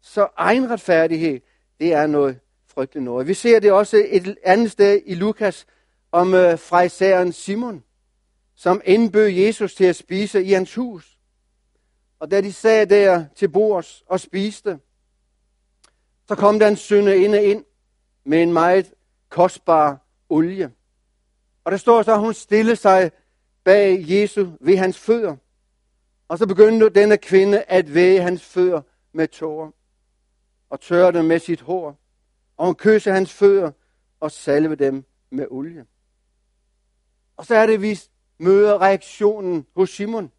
Så 0.00 0.28
egenretfærdighed, 0.36 1.40
det 1.80 1.92
er 1.92 2.06
noget 2.06 2.40
frygteligt 2.66 3.04
noget. 3.04 3.26
Vi 3.26 3.34
ser 3.34 3.60
det 3.60 3.72
også 3.72 4.04
et 4.08 4.38
andet 4.44 4.70
sted 4.70 5.02
i 5.06 5.14
Lukas 5.14 5.66
om 6.12 6.34
øh, 6.34 6.58
frejseren 6.58 7.32
Simon, 7.32 7.84
som 8.54 8.80
indbød 8.84 9.28
Jesus 9.28 9.74
til 9.74 9.84
at 9.84 9.96
spise 9.96 10.44
i 10.44 10.52
hans 10.52 10.74
hus. 10.74 11.18
Og 12.18 12.30
da 12.30 12.40
de 12.40 12.52
sad 12.52 12.86
der 12.86 13.24
til 13.34 13.48
bords 13.48 14.02
og 14.06 14.20
spiste, 14.20 14.78
så 16.28 16.34
kom 16.34 16.58
der 16.58 16.68
en 16.68 16.76
synde 16.76 17.22
ind 17.22 17.64
med 18.24 18.42
en 18.42 18.52
meget 18.52 18.94
kostbar 19.28 19.98
olie. 20.28 20.72
Og 21.64 21.72
der 21.72 21.78
står 21.78 22.02
så, 22.02 22.12
at 22.12 22.20
hun 22.20 22.34
stillede 22.34 22.76
sig 22.76 23.10
bag 23.64 24.04
Jesu 24.08 24.46
ved 24.60 24.76
hans 24.76 24.98
fødder. 24.98 25.36
Og 26.28 26.38
så 26.38 26.46
begyndte 26.46 26.88
denne 26.88 27.16
kvinde 27.16 27.62
at 27.62 27.94
væge 27.94 28.22
hans 28.22 28.44
fødder 28.44 28.82
med 29.12 29.28
tårer 29.28 29.70
og 30.70 30.80
tørre 30.80 31.12
dem 31.12 31.24
med 31.24 31.38
sit 31.38 31.60
hår. 31.60 31.98
Og 32.56 32.66
hun 32.66 32.74
kysse 32.74 33.10
hans 33.10 33.32
fødder 33.32 33.70
og 34.20 34.30
salve 34.30 34.74
dem 34.74 35.04
med 35.30 35.46
olie. 35.50 35.86
Og 37.36 37.46
så 37.46 37.54
er 37.54 37.66
det, 37.66 37.82
vi 37.82 38.00
møder 38.38 38.80
reaktionen 38.80 39.66
hos 39.76 39.90
Simon. 39.90 40.32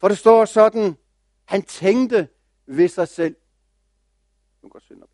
For 0.00 0.08
det 0.08 0.18
står 0.18 0.44
sådan, 0.44 0.96
han 1.44 1.62
tænkte 1.62 2.28
ved 2.66 2.88
sig 2.88 3.08
selv. 3.08 3.36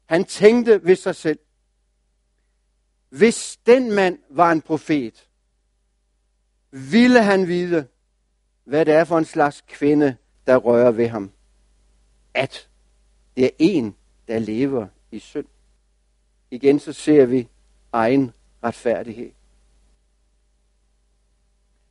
Han 0.06 0.24
tænkte 0.24 0.84
ved 0.84 0.96
sig 0.96 1.16
selv. 1.16 1.38
Hvis 3.08 3.58
den 3.66 3.92
mand 3.92 4.18
var 4.30 4.52
en 4.52 4.62
profet, 4.62 5.28
ville 6.70 7.22
han 7.22 7.48
vide, 7.48 7.88
hvad 8.64 8.84
det 8.84 8.94
er 8.94 9.04
for 9.04 9.18
en 9.18 9.24
slags 9.24 9.60
kvinde, 9.60 10.16
der 10.46 10.56
rører 10.56 10.90
ved 10.90 11.08
ham. 11.08 11.32
At 12.34 12.68
det 13.36 13.44
er 13.44 13.50
en, 13.58 13.96
der 14.28 14.38
lever 14.38 14.88
i 15.10 15.18
synd. 15.18 15.46
Igen 16.50 16.78
så 16.78 16.92
ser 16.92 17.26
vi 17.26 17.48
egen 17.92 18.32
retfærdighed. 18.64 19.32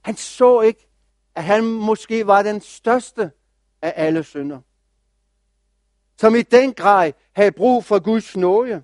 Han 0.02 0.16
så 0.16 0.62
ikke, 0.62 0.88
at 1.36 1.44
han 1.44 1.64
måske 1.64 2.28
var 2.28 2.44
den 2.44 2.62
største 2.62 3.32
af 3.82 3.94
alle 3.96 4.24
synder. 4.24 4.62
Som 6.18 6.36
i 6.36 6.42
den 6.42 6.74
grad 6.74 7.12
havde 7.36 7.52
brug 7.52 7.86
for 7.86 8.00
Guds 8.00 8.38
nåde. 8.38 8.84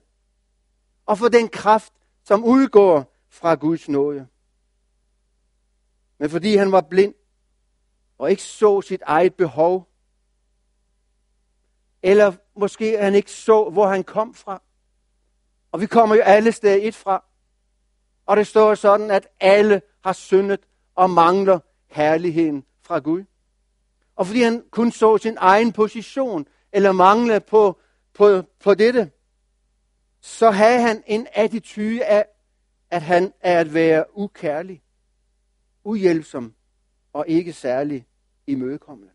Og 1.06 1.18
for 1.18 1.28
den 1.28 1.50
kraft, 1.50 1.94
som 2.24 2.44
udgår 2.44 3.16
fra 3.30 3.56
Guds 3.56 3.90
nåde. 3.90 4.28
Men 6.20 6.30
fordi 6.30 6.56
han 6.56 6.72
var 6.72 6.82
blind 6.82 7.14
og 8.18 8.32
ikke 8.32 8.44
så 8.44 8.82
sit 8.82 9.02
eget 9.06 9.36
behov, 9.36 9.90
eller 12.04 12.34
måske 12.56 12.98
han 12.98 13.16
ikke 13.16 13.32
så, 13.32 13.70
hvor 13.70 13.88
han 13.88 14.04
kom 14.04 14.34
fra. 14.34 14.62
Og 15.72 15.82
vi 15.82 15.86
kommer 15.86 16.16
jo 16.16 16.22
alle 16.22 16.52
steder 16.52 16.88
et 16.88 16.96
fra. 16.96 17.24
Og 18.26 18.38
det 18.38 18.48
står 18.48 18.76
sådan, 18.76 19.12
at 19.12 19.28
alle 19.40 19.82
har 20.04 20.14
syndet 20.14 20.60
og 20.96 21.10
mangler 21.10 21.60
herligheden 21.88 22.66
fra 22.82 23.00
Gud. 23.00 23.24
Og 24.16 24.28
fordi 24.28 24.42
han 24.42 24.64
kun 24.72 24.92
så 24.92 25.18
sin 25.18 25.38
egen 25.40 25.72
position, 25.72 26.48
eller 26.72 26.92
mangle 26.92 27.40
på, 27.40 27.80
på, 28.14 28.44
på 28.60 28.74
dette, 28.74 29.12
så 30.22 30.52
havde 30.52 30.82
han 30.82 31.04
en 31.08 31.28
attitude 31.34 32.06
af, 32.06 32.26
at 32.90 33.02
han 33.02 33.34
er 33.40 33.60
at 33.60 33.74
være 33.74 34.06
ukærlig, 34.18 34.82
uhjælpsom 35.84 36.54
og 37.14 37.26
ikke 37.28 37.54
særlig 37.54 38.06
imødekommende. 38.48 39.12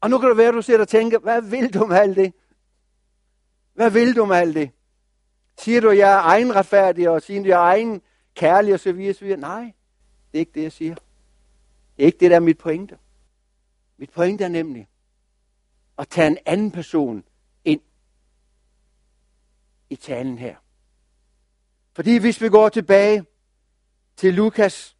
Og 0.00 0.10
nu 0.10 0.18
kan 0.18 0.28
det 0.28 0.36
være, 0.36 0.48
at 0.48 0.54
du 0.54 0.62
sidder 0.62 0.80
og 0.80 0.88
tænker, 0.88 1.18
hvad 1.18 1.42
vil 1.42 1.74
du 1.74 1.86
med 1.86 1.96
alt 1.96 2.16
det? 2.16 2.32
Hvad 3.74 3.90
vil 3.90 4.16
du 4.16 4.24
med 4.24 4.36
alt 4.36 4.54
det? 4.54 4.70
Siger 5.58 5.80
du, 5.80 5.90
at 5.90 5.98
jeg 5.98 6.12
er 6.12 6.20
egen 6.20 6.54
retfærdig, 6.54 7.08
og 7.08 7.22
siger 7.22 7.40
du, 7.40 7.44
at 7.44 7.48
jeg 7.48 7.56
er 7.56 7.64
egen 7.64 8.02
kærlig, 8.34 8.74
og 8.74 8.80
så 8.80 8.92
videre, 8.92 9.14
så 9.14 9.24
videre. 9.24 9.40
Nej, 9.40 9.72
det 10.32 10.38
er 10.38 10.40
ikke 10.40 10.52
det, 10.54 10.62
jeg 10.62 10.72
siger. 10.72 10.94
Det 11.96 12.02
er 12.02 12.06
ikke 12.06 12.18
det, 12.18 12.30
der 12.30 12.36
er 12.36 12.40
mit 12.40 12.58
pointe. 12.58 12.98
Mit 13.96 14.10
pointe 14.10 14.44
er 14.44 14.48
nemlig 14.48 14.88
at 15.98 16.08
tage 16.08 16.26
en 16.26 16.38
anden 16.46 16.70
person 16.70 17.24
ind 17.64 17.80
i 19.90 19.96
talen 19.96 20.38
her. 20.38 20.56
Fordi 21.92 22.16
hvis 22.16 22.40
vi 22.40 22.48
går 22.48 22.68
tilbage 22.68 23.24
til 24.16 24.34
Lukas, 24.34 24.96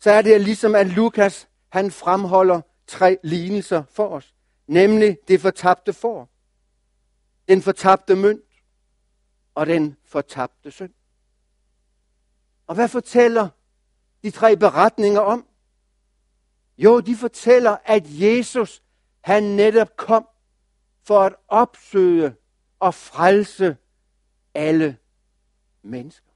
så 0.00 0.10
er 0.10 0.22
det 0.22 0.40
ligesom, 0.40 0.74
at 0.74 0.86
Lukas 0.86 1.48
han 1.68 1.90
fremholder 1.90 2.60
tre 2.86 3.18
lignelser 3.24 3.82
for 3.90 4.08
os. 4.08 4.34
Nemlig 4.66 5.18
det 5.28 5.40
fortabte 5.40 5.92
får, 5.92 6.28
den 7.48 7.62
fortabte 7.62 8.16
mønt 8.16 8.44
og 9.54 9.66
den 9.66 9.96
fortabte 10.04 10.70
søn. 10.70 10.94
Og 12.66 12.74
hvad 12.74 12.88
fortæller 12.88 13.48
de 14.22 14.30
tre 14.30 14.56
beretninger 14.56 15.20
om? 15.20 15.46
Jo, 16.78 17.00
de 17.00 17.16
fortæller, 17.16 17.76
at 17.84 18.02
Jesus, 18.06 18.82
han 19.20 19.42
netop 19.42 19.96
kom 19.96 20.28
for 21.04 21.20
at 21.20 21.34
opsøge 21.48 22.34
og 22.80 22.94
frelse 22.94 23.76
alle 24.54 24.96
mennesker. 25.82 26.30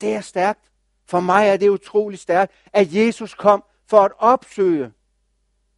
Det 0.00 0.14
er 0.14 0.20
stærkt. 0.20 0.70
For 1.06 1.20
mig 1.20 1.48
er 1.48 1.56
det 1.56 1.68
utrolig 1.68 2.18
stærkt, 2.18 2.52
at 2.72 2.94
Jesus 2.94 3.34
kom 3.34 3.64
for 3.86 4.00
at 4.00 4.12
opsøge. 4.18 4.92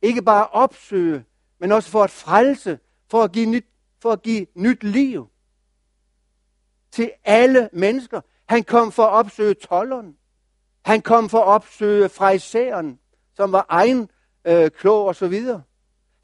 Ikke 0.02 0.22
bare 0.22 0.46
opsøge, 0.46 1.24
men 1.58 1.72
også 1.72 1.90
for 1.90 2.04
at 2.04 2.10
frelse, 2.10 2.78
for 3.08 3.22
at 3.22 3.32
give 3.32 3.46
nyt, 3.46 3.66
for 4.00 4.12
at 4.12 4.22
give 4.22 4.46
nyt 4.54 4.84
liv 4.84 5.28
til 6.90 7.12
alle 7.24 7.70
mennesker. 7.72 8.20
Han 8.48 8.64
kom 8.64 8.92
for 8.92 9.02
at 9.02 9.10
opsøge 9.10 9.54
tolleren. 9.54 10.16
Han 10.84 11.02
kom 11.02 11.28
for 11.28 11.38
at 11.38 11.46
opsøge 11.46 12.08
fraisereren, 12.08 12.98
som 13.36 13.52
var 13.52 13.66
egen 13.68 14.10
øh, 14.44 14.70
klog 14.70 15.06
og 15.06 15.16
så 15.16 15.28
videre. 15.28 15.62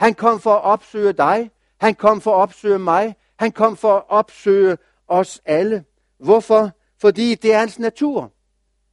Han 0.01 0.15
kom 0.15 0.41
for 0.41 0.55
at 0.55 0.63
opsøge 0.63 1.13
dig. 1.13 1.51
Han 1.81 1.95
kom 1.95 2.21
for 2.21 2.31
at 2.31 2.41
opsøge 2.43 2.79
mig. 2.79 3.17
Han 3.39 3.53
kom 3.53 3.77
for 3.77 3.97
at 3.97 4.03
opsøge 4.09 4.79
os 5.09 5.41
alle. 5.45 5.85
Hvorfor? 6.19 6.71
Fordi 7.01 7.35
det 7.35 7.55
er 7.55 7.59
hans 7.59 7.79
natur. 7.79 8.33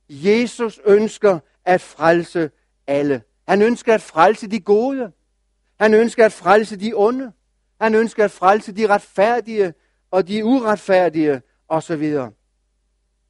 Jesus 0.09 0.81
ønsker 0.85 1.39
at 1.65 1.81
frelse 1.81 2.51
alle. 2.87 3.21
Han 3.47 3.61
ønsker 3.61 3.93
at 3.93 4.01
frelse 4.01 4.47
de 4.47 4.59
gode. 4.59 5.11
Han 5.79 5.93
ønsker 5.93 6.25
at 6.25 6.33
frelse 6.33 6.75
de 6.75 6.93
onde. 6.95 7.31
Han 7.81 7.95
ønsker 7.95 8.25
at 8.25 8.31
frelse 8.31 8.71
de 8.71 8.87
retfærdige 8.87 9.73
og 10.11 10.27
de 10.27 10.45
uretfærdige 10.45 11.41
osv. 11.67 12.17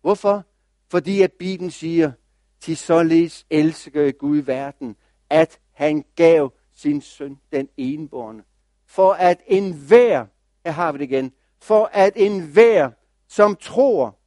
Hvorfor? 0.01 0.43
Fordi 0.91 1.21
at 1.21 1.31
Bibelen 1.39 1.71
siger, 1.71 2.11
til 2.59 2.77
således 2.77 3.45
elskede 3.49 4.11
Gud 4.11 4.37
verden, 4.37 4.95
at 5.29 5.59
han 5.73 6.05
gav 6.15 6.53
sin 6.75 7.01
søn 7.01 7.39
den 7.51 7.69
enborne. 7.77 8.43
For 8.85 9.13
at 9.13 9.41
enhver, 9.47 10.25
her 10.65 10.71
har 10.71 10.91
vi 10.91 10.97
det 10.97 11.03
igen, 11.03 11.31
for 11.59 11.89
at 11.93 12.13
enhver, 12.15 12.91
som 13.27 13.55
tror, 13.55 14.17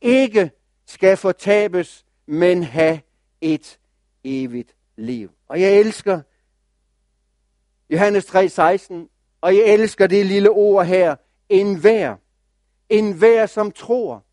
ikke 0.00 0.50
skal 0.86 1.16
fortabes, 1.16 2.04
men 2.26 2.62
have 2.62 3.00
et 3.40 3.78
evigt 4.24 4.74
liv. 4.96 5.30
Og 5.48 5.60
jeg 5.60 5.72
elsker 5.80 6.20
Johannes 7.90 8.24
3:16, 8.24 8.94
og 9.40 9.56
jeg 9.56 9.64
elsker 9.64 10.06
det 10.06 10.26
lille 10.26 10.50
ord 10.50 10.86
her, 10.86 11.16
enhver. 11.48 12.16
Enhver, 12.88 13.46
som 13.46 13.70
tror. 13.72 14.24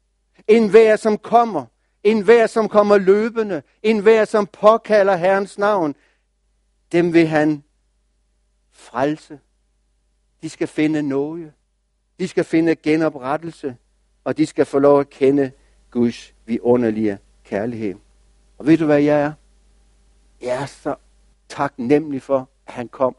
Enhver, 0.47 0.95
som 0.95 1.17
kommer. 1.17 1.65
En 2.03 2.21
hver, 2.21 2.47
som 2.47 2.69
kommer 2.69 2.97
løbende. 2.97 3.63
En 3.83 3.99
hver, 3.99 4.25
som 4.25 4.47
påkalder 4.47 5.15
Herrens 5.15 5.57
navn. 5.57 5.95
Dem 6.91 7.13
vil 7.13 7.27
han 7.27 7.63
frelse. 8.71 9.39
De 10.41 10.49
skal 10.49 10.67
finde 10.67 11.01
noget. 11.01 11.53
De 12.19 12.27
skal 12.27 12.43
finde 12.43 12.75
genoprettelse. 12.75 13.77
Og 14.23 14.37
de 14.37 14.45
skal 14.45 14.65
få 14.65 14.79
lov 14.79 14.99
at 14.99 15.09
kende 15.09 15.51
Guds 15.91 16.33
vidunderlige 16.45 17.17
kærlighed. 17.43 17.95
Og 18.57 18.65
ved 18.65 18.77
du, 18.77 18.85
hvad 18.85 19.01
jeg 19.01 19.21
er? 19.21 19.33
Jeg 20.41 20.61
er 20.61 20.65
så 20.65 20.95
taknemmelig 21.49 22.21
for, 22.21 22.49
at 22.67 22.73
han 22.73 22.87
kom 22.87 23.15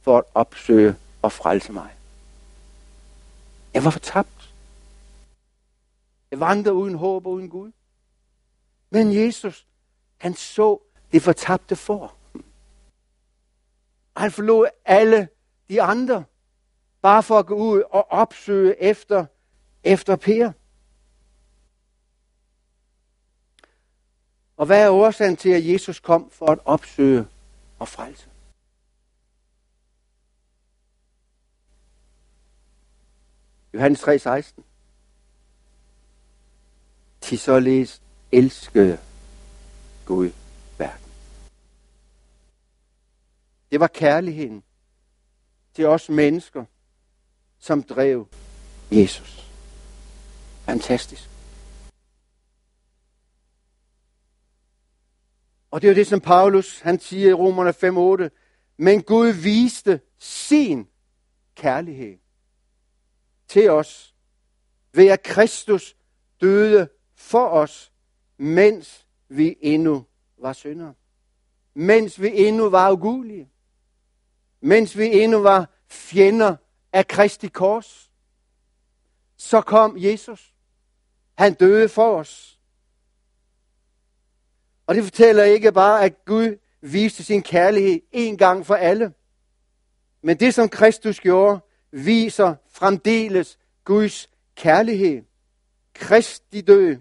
for 0.00 0.18
at 0.18 0.24
opsøge 0.34 0.94
og 1.22 1.32
frelse 1.32 1.72
mig. 1.72 1.90
Jeg 3.74 3.84
var 3.84 3.90
fortabt. 3.90 4.54
Jeg 6.30 6.40
vandrede 6.40 6.74
uden 6.74 6.94
håb 6.94 7.26
og 7.26 7.32
uden 7.32 7.48
Gud. 7.48 7.72
Men 8.96 9.14
Jesus, 9.14 9.66
han 10.16 10.34
så 10.34 10.82
det 11.12 11.22
fortabte 11.22 11.76
for. 11.76 12.16
Han 14.16 14.30
forlod 14.30 14.68
alle 14.84 15.28
de 15.68 15.82
andre, 15.82 16.24
bare 17.02 17.22
for 17.22 17.38
at 17.38 17.46
gå 17.46 17.54
ud 17.54 17.82
og 17.90 18.10
opsøge 18.10 18.82
efter, 18.82 19.26
efter 19.84 20.16
Per. 20.16 20.52
Og 24.56 24.66
hvad 24.66 24.84
er 24.84 24.90
årsagen 24.90 25.36
til, 25.36 25.50
at 25.50 25.66
Jesus 25.66 26.00
kom 26.00 26.30
for 26.30 26.46
at 26.46 26.58
opsøge 26.64 27.26
og 27.78 27.88
frelse? 27.88 28.30
Johannes 33.74 34.02
3:16. 34.02 34.62
Til 37.20 37.38
således 37.38 38.05
elskede 38.36 38.98
Gud 40.06 40.30
verden. 40.78 41.10
Det 43.70 43.80
var 43.80 43.86
kærligheden 43.86 44.62
til 45.74 45.86
os 45.86 46.08
mennesker, 46.08 46.64
som 47.58 47.82
drev 47.82 48.28
Jesus. 48.92 49.50
Fantastisk. 50.64 51.30
Og 55.70 55.82
det 55.82 55.88
er 55.88 55.92
jo 55.92 55.96
det, 55.96 56.06
som 56.06 56.20
Paulus 56.20 56.80
han 56.80 57.00
siger 57.00 57.28
i 57.28 57.32
Romerne 57.32 57.70
5.8. 58.24 58.30
Men 58.76 59.02
Gud 59.02 59.28
viste 59.28 60.00
sin 60.18 60.88
kærlighed 61.54 62.18
til 63.48 63.70
os, 63.70 64.14
ved 64.92 65.06
at 65.06 65.22
Kristus 65.22 65.96
døde 66.40 66.88
for 67.14 67.48
os, 67.48 67.92
mens 68.38 69.06
vi 69.28 69.56
endnu 69.60 70.04
var 70.38 70.52
syndere. 70.52 70.94
Mens 71.74 72.20
vi 72.20 72.46
endnu 72.46 72.68
var 72.70 72.92
ugulige. 72.92 73.50
Mens 74.60 74.98
vi 74.98 75.22
endnu 75.22 75.38
var 75.38 75.70
fjender 75.88 76.56
af 76.92 77.08
Kristi 77.08 77.48
kors. 77.48 78.10
Så 79.36 79.60
kom 79.60 79.96
Jesus. 79.98 80.54
Han 81.38 81.54
døde 81.54 81.88
for 81.88 82.16
os. 82.18 82.60
Og 84.86 84.94
det 84.94 85.04
fortæller 85.04 85.44
ikke 85.44 85.72
bare, 85.72 86.04
at 86.04 86.24
Gud 86.24 86.58
viste 86.80 87.24
sin 87.24 87.42
kærlighed 87.42 88.00
en 88.12 88.38
gang 88.38 88.66
for 88.66 88.74
alle. 88.74 89.12
Men 90.22 90.40
det, 90.40 90.54
som 90.54 90.68
Kristus 90.68 91.20
gjorde, 91.20 91.60
viser 91.90 92.54
fremdeles 92.68 93.58
Guds 93.84 94.30
kærlighed. 94.54 95.22
Kristi 95.94 96.60
død 96.60 96.96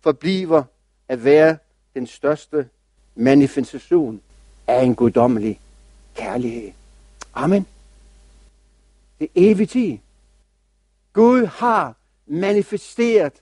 forbliver 0.00 0.64
at 1.08 1.24
være 1.24 1.58
den 1.94 2.06
største 2.06 2.68
manifestation 3.14 4.20
af 4.66 4.82
en 4.82 4.94
guddommelig 4.94 5.60
kærlighed. 6.14 6.72
Amen. 7.34 7.66
Det 9.18 9.24
er 9.24 9.30
evigt 9.34 9.70
tid. 9.70 9.98
Gud 11.12 11.46
har 11.46 11.96
manifesteret 12.26 13.32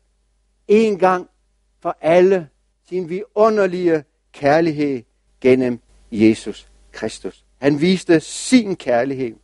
en 0.69 0.99
gang 0.99 1.29
for 1.81 1.97
alle 2.01 2.49
sin 2.89 3.09
vidunderlige 3.09 4.05
kærlighed 4.33 5.03
gennem 5.41 5.81
Jesus 6.13 6.69
Kristus. 6.93 7.45
Han 7.59 7.81
viste 7.81 8.21
sin 8.21 8.77
kærlighed. 8.77 9.35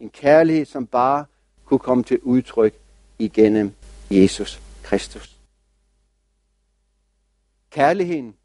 En 0.00 0.10
kærlighed, 0.10 0.66
som 0.66 0.86
bare 0.86 1.24
kunne 1.64 1.78
komme 1.78 2.04
til 2.04 2.18
udtryk 2.18 2.74
igennem 3.18 3.72
Jesus 4.10 4.60
Kristus. 4.82 5.37
Kærligheden, 7.70 8.36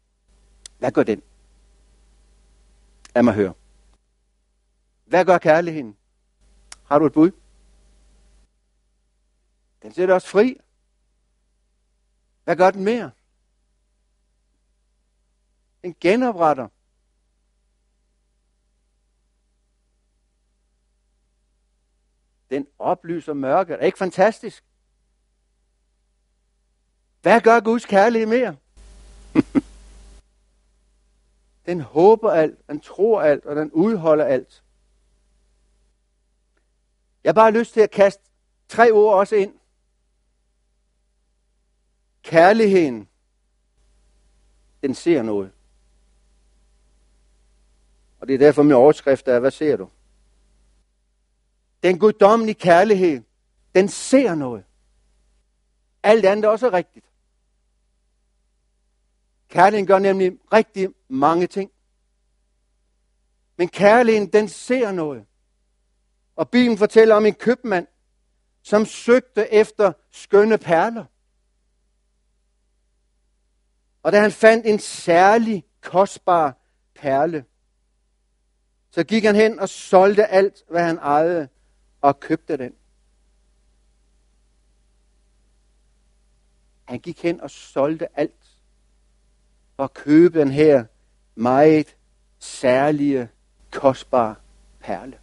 hvad 0.78 0.92
gør 0.92 1.02
den? 1.02 1.22
Lad 3.14 3.22
mig 3.22 3.34
høre. 3.34 3.54
Hvad 5.04 5.24
gør 5.24 5.38
kærligheden? 5.38 5.96
Har 6.84 6.98
du 6.98 7.06
et 7.06 7.12
bud? 7.12 7.30
Den 9.82 9.94
sætter 9.94 10.14
os 10.14 10.28
fri. 10.28 10.60
Hvad 12.44 12.56
gør 12.56 12.70
den 12.70 12.84
mere? 12.84 13.10
Den 15.82 15.94
genopretter. 16.00 16.68
Den 22.50 22.66
oplyser 22.78 23.32
mørket. 23.32 23.74
Er 23.74 23.86
ikke 23.86 23.98
fantastisk? 23.98 24.64
Hvad 27.22 27.40
gør 27.40 27.60
Guds 27.60 27.84
kærlighed 27.84 28.28
mere? 28.28 28.56
den 31.66 31.80
håber 31.80 32.30
alt, 32.30 32.68
den 32.68 32.80
tror 32.80 33.22
alt, 33.22 33.44
og 33.44 33.56
den 33.56 33.72
udholder 33.72 34.24
alt. 34.24 34.62
Jeg 37.24 37.30
har 37.30 37.34
bare 37.34 37.52
lyst 37.52 37.72
til 37.72 37.80
at 37.80 37.90
kaste 37.90 38.22
tre 38.68 38.92
ord 38.92 39.14
også 39.14 39.36
ind. 39.36 39.54
Kærligheden, 42.22 43.08
den 44.82 44.94
ser 44.94 45.22
noget. 45.22 45.52
Og 48.20 48.28
det 48.28 48.34
er 48.34 48.38
derfor 48.38 48.62
min 48.62 48.72
overskrift 48.72 49.28
er, 49.28 49.38
hvad 49.38 49.50
ser 49.50 49.76
du? 49.76 49.88
Den 51.82 51.98
guddommelige 51.98 52.54
kærlighed, 52.54 53.22
den 53.74 53.88
ser 53.88 54.34
noget. 54.34 54.64
Alt 56.02 56.24
andet 56.24 56.44
er 56.44 56.48
også 56.48 56.72
rigtigt. 56.72 57.06
Kærligheden 59.54 59.86
gør 59.86 59.98
nemlig 59.98 60.32
rigtig 60.52 60.88
mange 61.08 61.46
ting. 61.46 61.70
Men 63.56 63.68
kærligheden, 63.68 64.32
den 64.32 64.48
ser 64.48 64.92
noget. 64.92 65.26
Og 66.36 66.50
Bibelen 66.50 66.78
fortæller 66.78 67.14
om 67.14 67.26
en 67.26 67.34
købmand, 67.34 67.86
som 68.62 68.86
søgte 68.86 69.52
efter 69.52 69.92
skønne 70.10 70.58
perler. 70.58 71.04
Og 74.02 74.12
da 74.12 74.20
han 74.20 74.32
fandt 74.32 74.66
en 74.66 74.78
særlig 74.78 75.64
kostbar 75.80 76.58
perle, 76.94 77.44
så 78.90 79.04
gik 79.04 79.24
han 79.24 79.34
hen 79.34 79.58
og 79.58 79.68
solgte 79.68 80.26
alt, 80.26 80.64
hvad 80.70 80.82
han 80.82 80.98
ejede, 80.98 81.48
og 82.00 82.20
købte 82.20 82.56
den. 82.56 82.74
Han 86.84 87.00
gik 87.00 87.22
hen 87.22 87.40
og 87.40 87.50
solgte 87.50 88.18
alt 88.18 88.43
for 89.76 89.84
at 89.84 89.94
købe 89.94 90.38
den 90.40 90.50
her 90.50 90.84
meget 91.34 91.96
særlige, 92.38 93.28
kostbare 93.70 94.34
perle. 94.80 95.18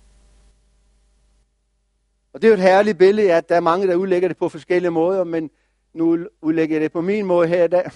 Og 2.34 2.42
det 2.42 2.48
er 2.48 2.52
jo 2.52 2.54
et 2.54 2.62
herligt 2.62 2.98
billede, 2.98 3.34
at 3.34 3.50
der 3.50 3.56
er 3.56 3.60
mange, 3.60 3.88
der 3.88 3.96
udlægger 3.96 4.28
det 4.28 4.38
på 4.38 4.50
forskellige 4.50 4.92
måder, 4.92 5.24
men 5.24 5.50
nu 5.94 6.28
udlægger 6.42 6.76
jeg 6.76 6.82
det 6.82 6.92
på 6.92 7.02
min 7.02 7.26
måde 7.26 7.48
her 7.48 7.64
i 7.64 7.68
dag. 7.68 7.92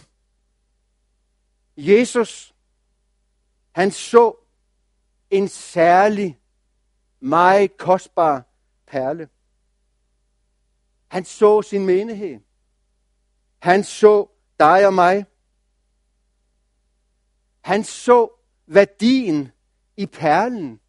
Jesus, 1.78 2.56
han 3.72 3.92
så 3.92 4.36
en 5.30 5.48
særlig, 5.48 6.40
meget 7.20 7.78
kostbar 7.78 8.44
perle. 8.88 9.30
Han 11.08 11.26
så 11.26 11.62
sin 11.62 11.86
menighed. 11.86 12.40
Han 13.60 13.84
så 13.84 14.28
dig 14.60 14.88
og 14.88 14.94
mig. 14.94 15.26
Han 17.66 17.84
så 17.84 18.30
værdien 18.68 19.52
i 19.98 20.06
perlen. 20.06 20.80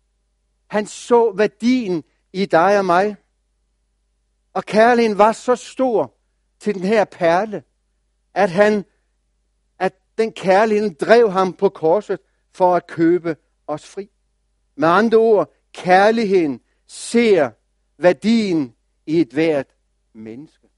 Han 0.67 0.87
så 0.87 1.33
værdien 1.33 2.05
i 2.33 2.47
dig 2.47 2.79
og 2.79 2.85
mig. 2.85 3.17
Og 4.53 4.65
kærligheden 4.65 5.19
var 5.19 5.33
så 5.33 5.57
stor 5.57 6.15
til 6.59 6.75
den 6.75 6.83
her 6.83 7.05
perle, 7.05 7.63
at 8.35 8.51
han, 8.51 8.85
at 9.79 9.95
den 10.19 10.33
kærligheden 10.33 10.95
drev 10.95 11.31
ham 11.31 11.53
på 11.53 11.69
korset 11.69 12.21
for 12.53 12.77
at 12.77 12.87
købe 12.87 13.37
os 13.67 13.87
fri. 13.87 14.11
Med 14.75 14.89
andre 14.89 15.19
ord, 15.19 15.53
kærligheden 15.73 16.61
ser 16.87 17.51
værdien 17.99 18.75
i 19.07 19.21
et 19.21 19.31
hvert 19.33 19.75
menneske. 20.13 20.69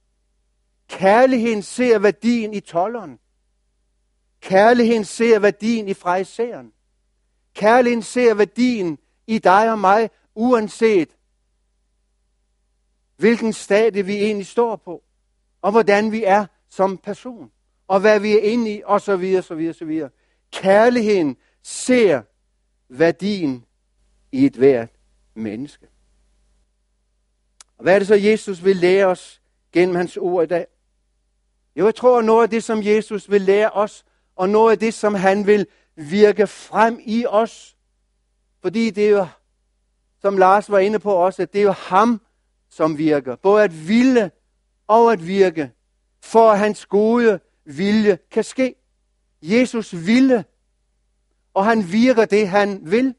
Kærligheden 0.89 1.63
ser 1.63 1.99
værdien 1.99 2.55
i 2.55 2.61
tolleren. 2.61 3.19
Kærligheden 4.41 5.05
ser 5.05 5.39
værdien 5.39 5.89
i 5.89 5.95
frejseren. 5.95 6.73
Kærligheden 7.55 8.03
ser 8.03 8.35
værdien 8.35 8.99
i 9.27 9.39
dig 9.39 9.73
og 9.73 9.79
mig, 9.79 10.11
uanset 10.35 11.09
hvilken 13.17 13.53
stadie 13.53 14.05
vi 14.05 14.17
egentlig 14.17 14.47
står 14.47 14.77
på, 14.77 15.03
og 15.63 15.71
hvordan 15.71 16.13
vi 16.13 16.25
er 16.25 16.47
som 16.69 16.99
person, 16.99 17.51
og 17.89 18.01
hvad 18.01 18.21
vi 18.21 18.33
er 18.33 18.41
inde 18.41 18.75
i, 18.75 18.83
og 18.85 19.01
så 19.01 19.17
videre, 19.17 19.43
så 19.43 19.55
videre, 19.55 19.75
så 19.75 19.85
videre. 19.85 20.11
Kærligheden 20.53 21.37
ser 21.63 22.23
værdien 22.89 23.65
i 24.33 24.47
et 24.47 24.57
hvert 24.57 24.91
menneske. 25.35 25.87
Og 27.79 27.83
hvad 27.83 27.95
er 27.95 27.99
det 27.99 28.09
så, 28.09 28.15
Jesus 28.15 28.65
vil 28.65 28.77
lære 28.77 29.07
os 29.07 29.43
gennem 29.73 29.97
hans 29.97 30.17
ord 30.17 30.45
i 30.45 30.47
dag? 30.47 30.67
Jo, 31.77 31.85
jeg 31.85 31.95
tror, 31.95 32.23
noget 32.23 32.43
af 32.43 32.51
det, 32.51 32.65
som 32.65 32.83
Jesus 32.83 33.31
vil 33.31 33.41
lære 33.41 33.71
os, 33.71 34.05
og 34.39 34.49
noget 34.49 34.73
af 34.73 34.79
det, 34.79 34.95
som 34.95 35.15
han 35.15 35.47
vil 35.47 35.67
virke 35.97 36.47
frem 36.47 37.01
i 37.05 37.27
os, 37.27 37.77
fordi 38.63 38.91
det 38.91 39.07
er 39.07 39.11
jo, 39.11 39.27
som 40.21 40.39
Lars 40.39 40.71
var 40.71 40.79
inde 40.79 40.99
på 40.99 41.13
også, 41.13 41.43
at 41.43 41.53
det 41.53 41.59
er 41.59 41.63
jo 41.63 41.73
ham, 41.73 42.21
som 42.71 42.99
virker. 42.99 43.37
Både 43.37 43.65
at 43.65 43.89
ville 43.89 44.31
og 44.87 45.13
at 45.13 45.27
virke, 45.27 45.71
for 46.23 46.51
at 46.51 46.59
hans 46.59 46.87
gode 46.87 47.41
vilje 47.65 48.19
kan 48.31 48.45
ske. 48.45 48.75
Jesus 49.43 50.07
ville, 50.07 50.45
og 51.55 51.65
han 51.65 51.93
virker 51.93 52.25
det, 52.25 52.49
han 52.49 52.81
vil. 52.83 53.15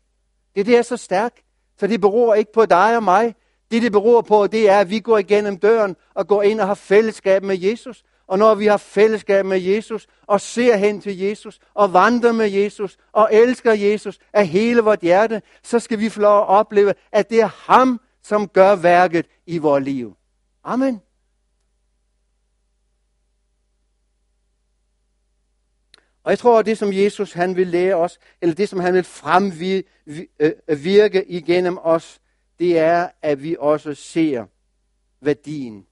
Det, 0.56 0.66
det 0.66 0.78
er 0.78 0.82
så 0.82 0.98
stærkt, 0.98 1.44
så 1.78 1.88
det 1.88 2.02
beror 2.02 2.36
ikke 2.36 2.54
på 2.54 2.66
dig 2.66 2.96
og 2.96 3.04
mig. 3.04 3.36
Det, 3.72 3.82
det 3.82 3.92
beror 3.92 4.22
på, 4.22 4.48
det 4.48 4.70
er, 4.70 4.80
at 4.80 4.90
vi 4.90 5.00
går 5.00 5.18
igennem 5.18 5.58
døren 5.58 5.96
og 6.14 6.28
går 6.28 6.44
ind 6.44 6.62
og 6.62 6.68
har 6.68 6.74
fællesskab 6.74 7.44
med 7.44 7.58
Jesus. 7.60 8.04
Og 8.30 8.38
når 8.38 8.56
vi 8.56 8.66
har 8.66 8.78
fællesskab 8.78 9.46
med 9.46 9.60
Jesus, 9.60 10.08
og 10.28 10.42
ser 10.42 10.76
hen 10.76 11.02
til 11.02 11.18
Jesus, 11.18 11.60
og 11.74 11.94
vandrer 11.94 12.32
med 12.32 12.50
Jesus, 12.50 12.98
og 13.12 13.30
elsker 13.32 13.74
Jesus 13.74 14.20
af 14.34 14.48
hele 14.48 14.82
vort 14.82 15.00
hjerte, 15.00 15.42
så 15.64 15.80
skal 15.80 16.00
vi 16.00 16.10
få 16.10 16.20
lov 16.22 16.40
at 16.40 16.48
opleve, 16.48 16.94
at 17.12 17.30
det 17.30 17.42
er 17.42 17.72
ham, 17.72 18.02
som 18.24 18.48
gør 18.48 18.76
værket 18.76 19.26
i 19.46 19.58
vores 19.58 19.84
liv. 19.84 20.16
Amen. 20.64 21.02
Og 26.24 26.32
jeg 26.32 26.40
tror, 26.40 26.60
at 26.60 26.66
det, 26.66 26.78
som 26.78 26.94
Jesus 26.94 27.34
han 27.34 27.56
vil 27.56 27.68
lære 27.68 27.96
os, 27.96 28.20
eller 28.42 28.56
det, 28.56 28.70
som 28.70 28.80
han 28.80 28.94
vil 28.94 29.04
fremvirke 29.04 29.84
øh, 30.08 30.26
øh, 30.70 31.24
igennem 31.28 31.78
os, 31.82 32.22
det 32.60 32.78
er, 32.80 33.10
at 33.22 33.44
vi 33.44 33.56
også 33.60 33.94
ser 33.94 34.46
værdien 35.22 35.86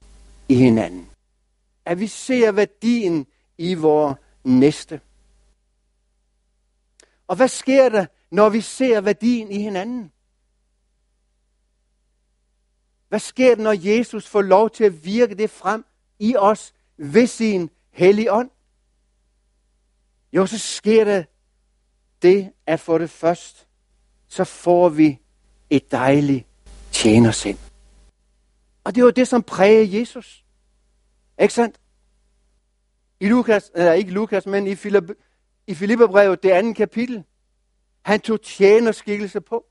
i 0.48 0.54
hinanden. 0.54 1.08
At 1.88 2.00
vi 2.00 2.06
ser 2.06 2.52
værdien 2.52 3.26
i 3.58 3.74
vores 3.74 4.16
næste. 4.44 5.00
Og 7.26 7.36
hvad 7.36 7.48
sker 7.48 7.88
der, 7.88 8.06
når 8.30 8.48
vi 8.48 8.60
ser 8.60 9.00
værdien 9.00 9.52
i 9.52 9.62
hinanden? 9.62 10.12
Hvad 13.08 13.18
sker 13.18 13.54
der, 13.54 13.62
når 13.62 13.72
Jesus 13.72 14.26
får 14.26 14.42
lov 14.42 14.70
til 14.70 14.84
at 14.84 15.04
virke 15.04 15.34
det 15.34 15.50
frem 15.50 15.84
i 16.18 16.36
os 16.36 16.74
ved 16.96 17.26
sin 17.26 17.70
hellige 17.90 18.32
ånd? 18.32 18.50
Jo, 20.32 20.46
så 20.46 20.58
sker 20.58 21.04
der 21.04 21.24
det, 22.22 22.52
at 22.66 22.80
for 22.80 22.98
det 22.98 23.10
først, 23.10 23.66
så 24.28 24.44
får 24.44 24.88
vi 24.88 25.18
et 25.70 25.90
dejligt 25.90 26.46
tjenersind. 26.92 27.58
Og 28.84 28.94
det 28.94 29.04
var 29.04 29.10
det, 29.10 29.28
som 29.28 29.42
prægede 29.42 30.00
Jesus. 30.00 30.44
Ikke 31.40 31.54
sandt? 31.54 31.80
I 33.20 33.28
Lukas, 33.28 33.70
eller 33.74 33.92
ikke 33.92 34.10
Lukas, 34.10 34.46
men 34.46 34.66
i, 34.66 34.74
Filip, 34.74 35.04
i 35.66 35.74
Filipperbrevet, 35.74 36.42
det 36.42 36.50
andet 36.50 36.76
kapitel, 36.76 37.24
han 38.02 38.20
tog 38.20 38.42
tjenerskikkelse 38.42 39.40
på. 39.40 39.66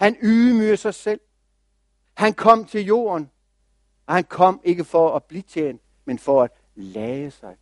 Han 0.00 0.16
ydmygede 0.22 0.76
sig 0.76 0.94
selv. 0.94 1.20
Han 2.14 2.34
kom 2.34 2.64
til 2.64 2.84
jorden, 2.84 3.30
og 4.06 4.14
han 4.14 4.24
kom 4.24 4.60
ikke 4.64 4.84
for 4.84 5.16
at 5.16 5.24
blive 5.24 5.42
tjent, 5.42 5.82
men 6.04 6.18
for 6.18 6.42
at 6.42 6.50
lade 6.74 7.30
sig. 7.30 7.56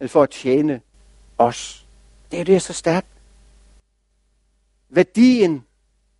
Eller 0.00 0.08
for 0.08 0.22
at 0.22 0.30
tjene 0.30 0.80
os. 1.38 1.88
Det 2.30 2.40
er 2.40 2.44
det, 2.44 2.54
er 2.54 2.60
så 2.60 2.72
stærkt. 2.72 3.06
Værdien 4.88 5.66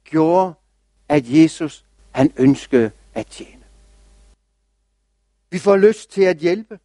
gjorde, 0.04 0.54
at 1.08 1.24
Jesus, 1.26 1.84
han 2.12 2.32
ønskede 2.36 2.90
at 3.14 3.26
tjene. 3.26 3.56
Vi 5.57 5.61
får 5.61 5.77
lyst 5.77 6.11
til 6.11 6.23
at 6.23 6.37
hjælpe 6.37 6.79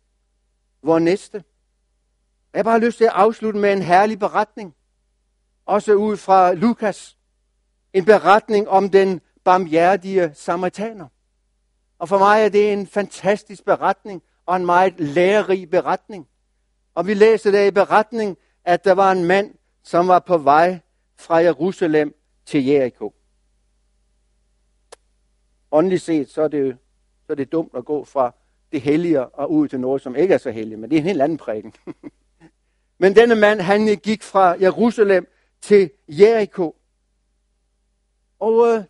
vores 0.84 1.04
næste. 1.04 1.44
Jeg 2.54 2.60
har 2.60 2.64
bare 2.64 2.80
lyst 2.80 2.98
til 2.98 3.04
at 3.04 3.12
afslutte 3.14 3.60
med 3.60 3.74
en 3.74 3.82
herlig 3.82 4.20
beretning. 4.20 4.76
Også 5.66 5.94
ud 5.94 6.18
fra 6.18 6.54
Lukas. 6.54 7.18
En 7.94 8.06
beretning 8.06 8.70
om 8.70 8.90
den 8.90 9.22
barmhjertige 9.44 10.32
samaritaner. 10.36 11.08
Og 12.00 12.10
for 12.10 12.18
mig 12.18 12.42
er 12.42 12.50
det 12.50 12.74
en 12.74 12.88
fantastisk 12.88 13.66
beretning 13.66 14.24
og 14.46 14.56
en 14.56 14.66
meget 14.66 15.00
lærerig 15.00 15.70
beretning. 15.70 16.28
Og 16.94 17.08
vi 17.08 17.14
læser 17.14 17.52
der 17.52 17.66
i 17.66 17.72
beretning, 17.72 18.38
at 18.66 18.84
der 18.84 18.94
var 18.94 19.12
en 19.12 19.26
mand, 19.26 19.56
som 19.84 20.08
var 20.08 20.20
på 20.20 20.38
vej 20.38 20.80
fra 21.20 21.36
Jerusalem 21.36 22.16
til 22.46 22.66
Jericho. 22.66 23.14
Åndeligt 25.72 26.02
set, 26.02 26.30
så 26.30 26.42
er 26.42 26.48
det, 26.48 26.78
så 27.26 27.34
er 27.34 27.36
det 27.36 27.52
dumt 27.52 27.72
at 27.76 27.86
gå 27.86 28.06
fra 28.06 28.34
det 28.72 28.82
hellige 28.82 29.26
og 29.26 29.52
ud 29.52 29.68
til 29.68 29.80
noget, 29.80 30.02
som 30.02 30.16
ikke 30.16 30.34
er 30.34 30.38
så 30.38 30.52
helligt, 30.52 30.80
men 30.80 30.90
det 30.90 30.96
er 30.96 31.00
en 31.00 31.08
helt 31.08 31.22
anden 31.22 31.38
prædiken. 31.38 31.74
men 33.00 33.16
denne 33.16 33.36
mand, 33.36 33.62
han 33.62 33.98
gik 33.98 34.24
fra 34.24 34.56
Jerusalem 34.62 35.28
til 35.62 35.92
Jericho. 36.08 36.76
Og 38.40 38.68
øh, 38.68 38.84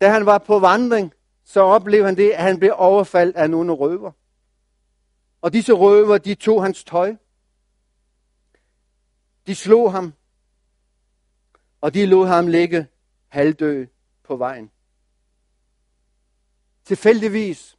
da 0.00 0.08
han 0.08 0.26
var 0.26 0.38
på 0.38 0.58
vandring, 0.58 1.12
så 1.44 1.60
oplevede 1.60 2.06
han 2.06 2.16
det, 2.16 2.30
at 2.30 2.42
han 2.42 2.58
blev 2.58 2.72
overfaldt 2.76 3.36
af 3.36 3.50
nogle 3.50 3.72
røver. 3.72 4.12
Og 5.40 5.52
disse 5.52 5.72
røver, 5.72 6.18
de 6.18 6.34
tog 6.34 6.62
hans 6.62 6.84
tøj. 6.84 7.16
De 9.46 9.54
slog 9.54 9.92
ham. 9.92 10.14
Og 11.80 11.94
de 11.94 12.06
lod 12.06 12.26
ham 12.26 12.46
ligge 12.46 12.86
halvdød 13.28 13.86
på 14.22 14.36
vejen. 14.36 14.70
Tilfældigvis, 16.84 17.78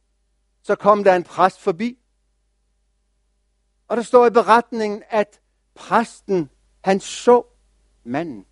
så 0.66 0.74
kom 0.74 1.04
der 1.04 1.16
en 1.16 1.24
præst 1.24 1.60
forbi. 1.60 1.98
Og 3.88 3.96
der 3.96 4.02
står 4.02 4.26
i 4.26 4.30
beretningen, 4.30 5.02
at 5.10 5.40
præsten, 5.74 6.50
han 6.84 7.00
så 7.00 7.42
manden. 8.04 8.46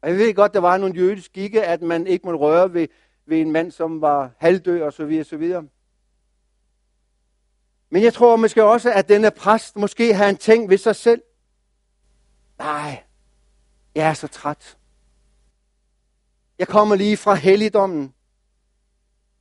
Og 0.00 0.08
jeg 0.08 0.18
ved 0.18 0.34
godt, 0.34 0.54
der 0.54 0.60
var 0.60 0.76
nogle 0.76 0.94
jødiske 0.94 1.24
skikke, 1.24 1.64
at 1.64 1.82
man 1.82 2.06
ikke 2.06 2.26
måtte 2.26 2.38
røre 2.38 2.72
ved, 2.72 2.88
ved 3.26 3.40
en 3.40 3.52
mand, 3.52 3.70
som 3.70 4.00
var 4.00 4.30
halvdød 4.38 4.82
og 4.82 4.92
så 4.92 5.04
videre, 5.04 5.24
så 5.24 5.36
videre. 5.36 5.66
Men 7.90 8.02
jeg 8.02 8.14
tror 8.14 8.36
måske 8.36 8.64
også, 8.64 8.92
at 8.92 9.08
denne 9.08 9.30
præst 9.30 9.76
måske 9.76 10.14
har 10.14 10.28
en 10.28 10.36
ting 10.36 10.70
ved 10.70 10.78
sig 10.78 10.96
selv. 10.96 11.22
Nej, 12.58 13.04
jeg 13.94 14.08
er 14.08 14.14
så 14.14 14.28
træt. 14.28 14.78
Jeg 16.58 16.68
kommer 16.68 16.96
lige 16.96 17.16
fra 17.16 17.34
helligdommen. 17.34 18.14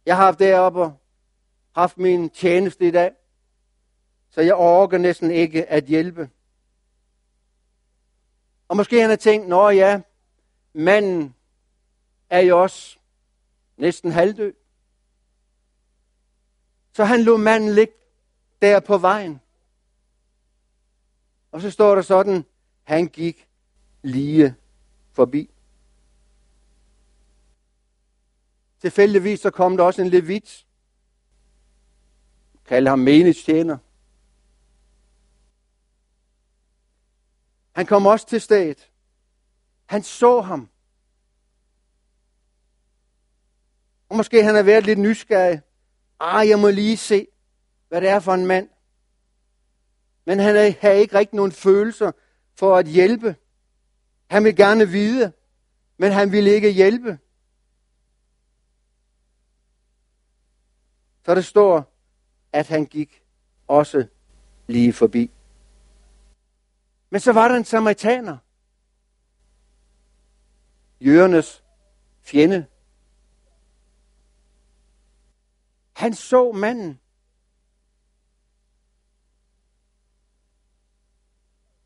Jeg 0.06 0.16
har 0.16 0.24
haft 0.26 0.40
deroppe 0.40 0.82
og 0.82 0.94
haft 1.76 1.98
min 1.98 2.30
tjeneste 2.30 2.88
i 2.88 2.92
dag, 2.92 3.12
så 4.30 4.42
jeg 4.42 4.56
orker 4.56 4.98
næsten 4.98 5.32
ikke 5.32 5.66
at 5.66 5.84
hjælpe. 5.84 6.30
Og 8.68 8.78
måske 8.78 9.02
han 9.02 9.10
har 9.10 9.18
tænkt, 9.18 9.48
nå 9.48 9.70
ja, 9.70 10.02
manden 10.74 11.36
er 12.30 12.40
jo 12.40 12.62
også 12.62 12.98
næsten 13.78 14.12
halvdød. 14.12 14.54
Så 16.94 17.04
han 17.04 17.22
lå 17.22 17.38
manden 17.38 17.70
ligge 17.70 17.94
der 18.62 18.80
på 18.80 18.98
vejen. 18.98 19.42
Og 21.52 21.62
så 21.62 21.72
står 21.72 21.96
der 21.96 22.02
sådan, 22.02 22.46
han 22.84 23.08
gik 23.08 23.48
lige 24.02 24.56
forbi. 25.12 25.55
Tilfældigvis 28.82 29.40
så 29.40 29.50
kom 29.50 29.78
der 29.78 29.84
også 29.84 30.02
en 30.02 30.10
levit. 30.10 30.66
Kalde 32.66 32.90
ham 32.90 33.00
menigstjener. 33.00 33.78
Han 37.76 37.86
kom 37.86 38.06
også 38.06 38.28
til 38.28 38.42
stedet. 38.42 38.90
Han 39.86 40.04
så 40.04 40.42
ham. 40.42 40.70
Og 44.10 44.16
måske 44.16 44.44
han 44.44 44.56
har 44.56 44.64
været 44.64 44.86
lidt 44.86 45.00
nysgerrig. 45.00 45.62
Ah, 46.20 46.50
jeg 46.50 46.60
må 46.60 46.70
lige 46.70 46.98
se, 46.98 47.28
hvad 47.88 48.02
det 48.02 48.10
er 48.10 48.20
for 48.20 48.34
en 48.34 48.46
mand. 48.46 48.70
Men 50.26 50.40
han 50.40 50.56
har 50.56 50.90
ikke 50.90 51.16
rigtig 51.16 51.36
nogen 51.36 51.52
følelser 51.52 52.12
for 52.56 52.78
at 52.78 52.88
hjælpe. 52.88 53.36
Han 54.28 54.44
vil 54.44 54.56
gerne 54.56 54.90
vide, 54.90 55.32
men 55.98 56.12
han 56.12 56.32
vil 56.32 56.48
ikke 56.48 56.72
hjælpe. 56.72 57.20
Så 61.26 61.36
der 61.36 61.42
står, 61.42 61.94
at 62.54 62.68
han 62.68 62.86
gik 62.86 63.24
også 63.68 64.08
lige 64.68 64.94
forbi. 64.94 65.32
Men 67.10 67.20
så 67.20 67.34
var 67.34 67.48
der 67.48 67.56
en 67.56 67.66
samaritaner. 67.66 68.38
Jørnes 71.02 71.64
fjende. 72.22 72.68
Han 75.94 76.14
så 76.14 76.52
manden. 76.52 77.00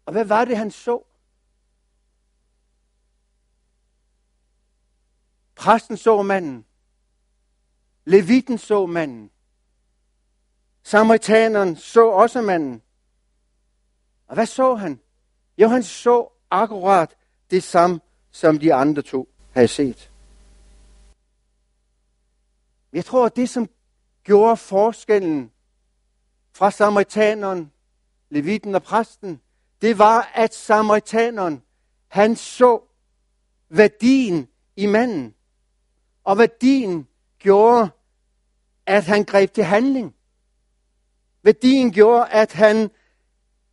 Og 0.06 0.12
hvad 0.12 0.26
var 0.26 0.46
det, 0.46 0.58
han 0.58 0.72
så? 0.72 1.04
Præsten 5.56 5.98
så 5.98 6.22
manden. 6.22 6.66
Levitten 8.10 8.58
så 8.58 8.86
manden. 8.86 9.32
Samaritaneren 10.84 11.76
så 11.76 12.10
også 12.10 12.42
manden. 12.42 12.82
Og 14.28 14.34
hvad 14.34 14.46
så 14.46 14.76
han? 14.76 15.00
Jo, 15.58 15.68
han 15.68 15.84
så 15.84 16.30
akkurat 16.52 17.16
det 17.52 17.64
samme, 17.64 18.00
som 18.32 18.60
de 18.60 18.74
andre 18.74 19.02
to 19.02 19.30
havde 19.52 19.68
set. 19.68 20.12
Jeg 22.94 23.06
tror, 23.06 23.26
at 23.26 23.36
det, 23.36 23.50
som 23.50 23.70
gjorde 24.24 24.58
forskellen 24.58 25.52
fra 26.54 26.72
samaritaneren, 26.72 27.72
levitten 28.30 28.76
og 28.76 28.84
præsten, 28.84 29.42
det 29.82 29.98
var, 29.98 30.32
at 30.34 30.54
samaritaneren, 30.54 31.64
han 32.08 32.36
så 32.36 32.82
værdien 33.70 34.48
i 34.76 34.86
manden. 34.86 35.36
Og 36.24 36.38
værdien 36.38 37.08
gjorde, 37.40 37.90
at 38.90 39.06
han 39.06 39.24
greb 39.24 39.52
til 39.52 39.64
handling. 39.64 40.16
Værdien 41.44 41.92
gjorde, 41.92 42.30
at 42.30 42.54
han 42.54 42.92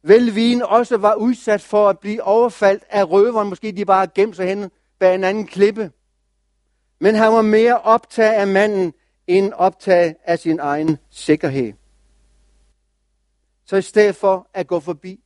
velvin 0.02 0.62
også 0.62 0.96
var 0.96 1.14
udsat 1.14 1.60
for 1.60 1.88
at 1.88 1.98
blive 1.98 2.22
overfaldt 2.22 2.84
af 2.90 3.10
røveren. 3.10 3.48
Måske 3.48 3.72
de 3.72 3.84
bare 3.84 4.06
gemte 4.06 4.36
sig 4.36 4.46
hen 4.46 4.70
bag 4.98 5.14
en 5.14 5.24
anden 5.24 5.46
klippe. 5.46 5.92
Men 6.98 7.14
han 7.14 7.32
var 7.32 7.42
mere 7.42 7.80
optaget 7.80 8.32
af 8.32 8.46
manden, 8.46 8.92
end 9.26 9.52
optaget 9.52 10.16
af 10.24 10.38
sin 10.38 10.58
egen 10.60 10.98
sikkerhed. 11.10 11.72
Så 13.64 13.76
i 13.76 13.82
stedet 13.82 14.16
for 14.16 14.50
at 14.54 14.66
gå 14.66 14.80
forbi, 14.80 15.20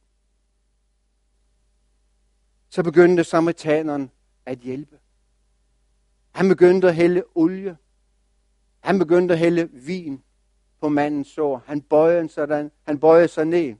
så 2.71 2.83
begyndte 2.83 3.25
samaritaneren 3.25 4.11
at 4.47 4.59
hjælpe. 4.59 4.99
Han 6.33 6.49
begyndte 6.49 6.89
at 6.89 6.95
hælde 6.95 7.25
olie. 7.35 7.77
Han 8.81 8.99
begyndte 8.99 9.35
at 9.35 9.39
hælde 9.39 9.69
vin 9.73 10.23
på 10.81 10.89
mandens 10.89 11.29
sår. 11.29 11.63
Han 11.67 11.81
bøjede, 11.81 12.29
sådan, 12.29 12.71
han 12.83 12.99
bøjede 12.99 13.29
sig 13.29 13.45
ned. 13.45 13.75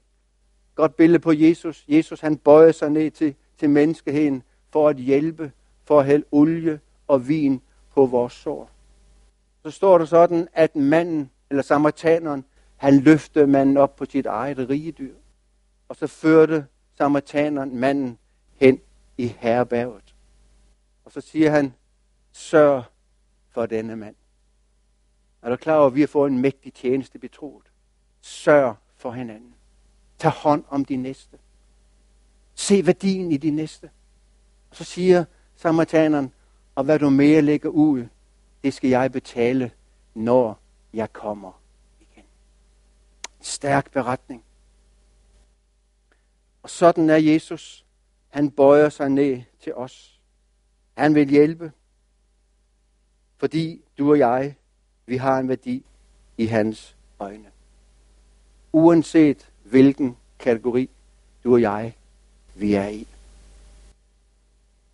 Godt 0.75 0.95
billede 0.95 1.19
på 1.19 1.31
Jesus. 1.31 1.85
Jesus 1.87 2.19
han 2.19 2.37
bøjede 2.37 2.73
sig 2.73 2.89
ned 2.89 3.11
til, 3.11 3.35
til 3.57 3.69
menneskeheden 3.69 4.43
for 4.69 4.89
at 4.89 4.97
hjælpe, 4.97 5.51
for 5.83 5.99
at 5.99 6.05
hælde 6.05 6.25
olie 6.31 6.79
og 7.07 7.27
vin 7.27 7.61
på 7.93 8.05
vores 8.05 8.33
sår. 8.33 8.69
Så 9.63 9.71
står 9.71 9.97
der 9.97 10.05
sådan, 10.05 10.47
at 10.53 10.75
manden, 10.75 11.31
eller 11.49 11.63
samaritaneren, 11.63 12.45
han 12.77 12.99
løftede 12.99 13.47
manden 13.47 13.77
op 13.77 13.95
på 13.95 14.05
sit 14.05 14.25
eget 14.25 14.69
rigedyr. 14.69 15.15
Og 15.89 15.95
så 15.95 16.07
førte 16.07 16.65
samaritaneren 16.97 17.77
manden 17.77 18.17
hen 18.55 18.79
i 19.17 19.35
herberget. 19.39 20.15
Og 21.05 21.11
så 21.11 21.21
siger 21.21 21.49
han, 21.49 21.73
sørg 22.31 22.83
for 23.49 23.65
denne 23.65 23.95
mand. 23.95 24.15
Er 25.41 25.49
du 25.49 25.55
klar 25.55 25.77
over, 25.77 25.87
at 25.87 25.95
vi 25.95 25.99
har 25.99 26.07
fået 26.07 26.31
en 26.31 26.39
mægtig 26.39 26.73
tjeneste 26.73 27.19
betroet? 27.19 27.71
Sørg 28.21 28.75
for 28.95 29.11
hinanden. 29.11 29.55
Tag 30.17 30.31
hånd 30.31 30.63
om 30.69 30.85
de 30.85 30.95
næste. 30.95 31.37
Se 32.55 32.85
værdien 32.85 33.31
i 33.31 33.37
de 33.37 33.51
næste. 33.51 33.89
Og 34.69 34.75
så 34.75 34.83
siger 34.83 35.25
samaritaneren, 35.55 36.33
og 36.75 36.83
hvad 36.83 36.99
du 36.99 37.09
mere 37.09 37.41
lægger 37.41 37.69
ud, 37.69 38.07
det 38.63 38.73
skal 38.73 38.89
jeg 38.89 39.11
betale, 39.11 39.71
når 40.13 40.59
jeg 40.93 41.13
kommer 41.13 41.61
igen. 41.99 42.23
Stærk 43.39 43.91
beretning. 43.91 44.43
Og 46.63 46.69
sådan 46.69 47.09
er 47.09 47.17
Jesus. 47.17 47.85
Han 48.29 48.51
bøjer 48.51 48.89
sig 48.89 49.09
ned 49.09 49.41
til 49.59 49.73
os. 49.73 50.19
Han 50.97 51.15
vil 51.15 51.29
hjælpe, 51.29 51.71
fordi 53.37 53.83
du 53.97 54.11
og 54.11 54.19
jeg, 54.19 54.55
vi 55.05 55.17
har 55.17 55.39
en 55.39 55.49
værdi 55.49 55.83
i 56.37 56.45
hans 56.45 56.95
øjne. 57.19 57.47
Uanset 58.73 59.49
hvilken 59.63 60.17
kategori 60.39 60.89
du 61.43 61.53
og 61.53 61.61
jeg, 61.61 61.95
vi 62.55 62.73
er 62.73 62.87
i. 62.87 63.07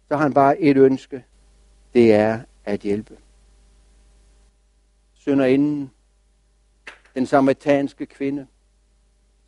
Så 0.07 0.15
har 0.15 0.23
han 0.23 0.33
bare 0.33 0.59
et 0.59 0.77
ønske. 0.77 1.23
Det 1.93 2.13
er 2.13 2.41
at 2.65 2.79
hjælpe. 2.79 3.17
Sønderinden, 5.15 5.91
den 7.15 7.25
samaritanske 7.25 8.05
kvinde, 8.05 8.47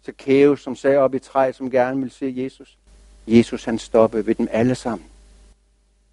Zacchaeus, 0.06 0.64
som 0.64 0.76
sagde 0.76 0.98
op 0.98 1.14
i 1.14 1.20
træet, 1.20 1.56
som 1.56 1.72
gerne 1.72 1.98
ville 1.98 2.14
se 2.14 2.34
Jesus. 2.38 2.78
Jesus 3.28 3.66
han 3.66 3.80
stoppede 3.80 4.26
ved 4.26 4.36
dem 4.36 4.48
alle 4.52 4.76
sammen. 4.76 5.08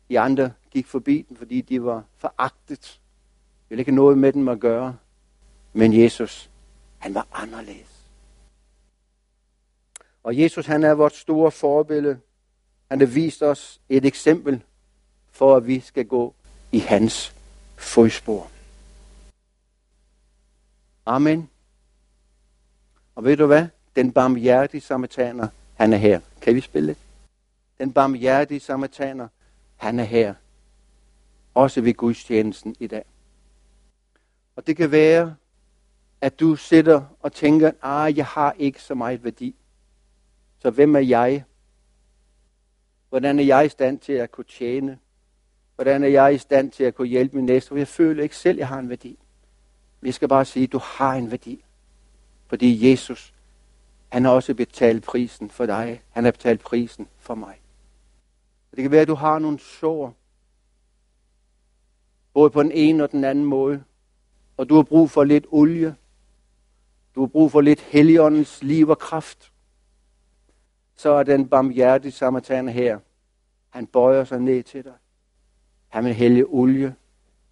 De 0.09 0.21
andre 0.21 0.53
gik 0.71 0.87
forbi 0.87 1.27
dem, 1.29 1.37
fordi 1.37 1.61
de 1.61 1.85
var 1.85 2.05
foragtet. 2.19 3.01
Ville 3.69 3.81
ikke 3.81 3.93
noget 3.93 4.19
med 4.19 4.33
dem 4.33 4.49
at 4.49 4.61
gøre. 4.61 4.97
Men 5.73 6.03
Jesus, 6.03 6.51
han 6.99 7.15
var 7.15 7.27
anderledes. 7.33 7.97
Og 10.23 10.39
Jesus, 10.39 10.67
han 10.67 10.85
er 10.85 10.93
vores 10.93 11.13
store 11.13 11.51
forbillede. 11.51 12.19
Han 12.91 13.01
har 13.01 13.07
vist 13.07 13.43
os 13.43 13.81
et 13.89 14.05
eksempel 14.05 14.63
for, 15.31 15.57
at 15.57 15.67
vi 15.67 15.81
skal 15.81 16.07
gå 16.07 16.35
i 16.73 16.79
hans 16.79 17.35
fodspor. 17.77 18.51
Amen. 21.07 21.51
Og 23.15 23.25
ved 23.25 23.37
du 23.37 23.47
hvad? 23.47 23.67
Den 23.97 24.13
barmhjertige 24.13 24.81
samaritaner, 24.81 25.49
han 25.75 25.93
er 25.93 25.97
her. 25.97 26.21
Kan 26.41 26.55
vi 26.55 26.61
spille 26.61 26.87
lidt? 26.87 26.99
Den 27.79 27.93
barmhjertige 27.93 28.61
samaritaner, 28.61 29.29
han 29.77 30.01
er 30.01 30.05
her. 30.05 30.35
Også 31.55 31.81
ved 31.81 31.95
gudstjenesten 31.95 32.77
i 32.81 32.87
dag. 32.87 33.05
Og 34.57 34.67
det 34.67 34.77
kan 34.77 34.91
være, 34.91 35.37
at 36.21 36.41
du 36.41 36.57
sidder 36.57 37.03
og 37.21 37.33
tænker, 37.33 37.71
ah, 37.83 38.17
jeg 38.17 38.27
har 38.27 38.53
ikke 38.59 38.83
så 38.83 38.95
meget 38.95 39.25
værdi. 39.25 39.57
Så 40.59 40.71
hvem 40.71 40.97
er 40.97 41.01
jeg? 41.01 41.45
Hvordan 43.09 43.39
er 43.39 43.45
jeg 43.45 43.67
i 43.67 43.69
stand 43.69 43.99
til 43.99 44.13
at 44.13 44.31
kunne 44.31 44.45
tjene? 44.45 44.99
Hvordan 45.75 46.05
er 46.05 46.09
jeg 46.09 46.35
i 46.35 46.39
stand 46.39 46.71
til 46.71 46.85
at 46.85 46.95
kunne 46.95 47.09
hjælpe 47.09 47.37
min 47.37 47.45
næste? 47.45 47.69
For 47.69 47.77
jeg 47.77 47.89
føler 47.89 48.23
ikke 48.23 48.37
selv, 48.37 48.57
at 48.57 48.59
jeg 48.59 48.69
har 48.69 48.79
en 48.79 48.89
værdi. 48.89 49.19
Vi 50.01 50.13
skal 50.13 50.29
bare 50.29 50.45
sige, 50.45 50.65
at 50.65 50.73
du 50.73 50.79
har 50.79 51.15
en 51.15 51.31
værdi. 51.31 51.65
Fordi 52.47 52.91
Jesus, 52.91 53.35
han 54.09 54.25
har 54.25 54.33
også 54.33 54.55
betalt 54.55 55.05
prisen 55.05 55.51
for 55.51 55.67
dig. 55.67 56.03
Han 56.11 56.25
har 56.25 56.31
betalt 56.31 56.61
prisen 56.61 57.09
for 57.19 57.35
mig. 57.35 57.61
Det 58.71 58.83
kan 58.83 58.91
være, 58.91 59.01
at 59.01 59.09
du 59.09 59.15
har 59.15 59.39
nogle 59.39 59.59
sår. 59.59 60.15
Både 62.35 62.51
på 62.51 62.63
den 62.63 62.73
ene 62.73 63.03
og 63.03 63.13
den 63.13 63.25
anden 63.25 63.45
måde. 63.45 63.85
Og 64.57 64.69
du 64.69 64.75
har 64.75 64.83
brug 64.83 65.11
for 65.11 65.25
lidt 65.25 65.47
olie. 65.51 65.95
Du 67.15 67.21
har 67.21 67.27
brug 67.27 67.53
for 67.53 67.61
lidt 67.61 67.81
heligåndens 67.81 68.63
liv 68.63 68.89
og 68.89 68.99
kraft. 68.99 69.53
Så 70.97 71.11
er 71.11 71.23
den 71.23 71.49
barmhjertige 71.49 72.13
samaritaner 72.13 72.73
her. 72.73 72.99
Han 73.71 73.87
bøjer 73.87 74.25
sig 74.25 74.41
ned 74.41 74.63
til 74.63 74.85
dig. 74.85 74.93
Han 75.89 76.05
vil 76.05 76.15
hælde 76.15 76.45
olie, 76.45 76.95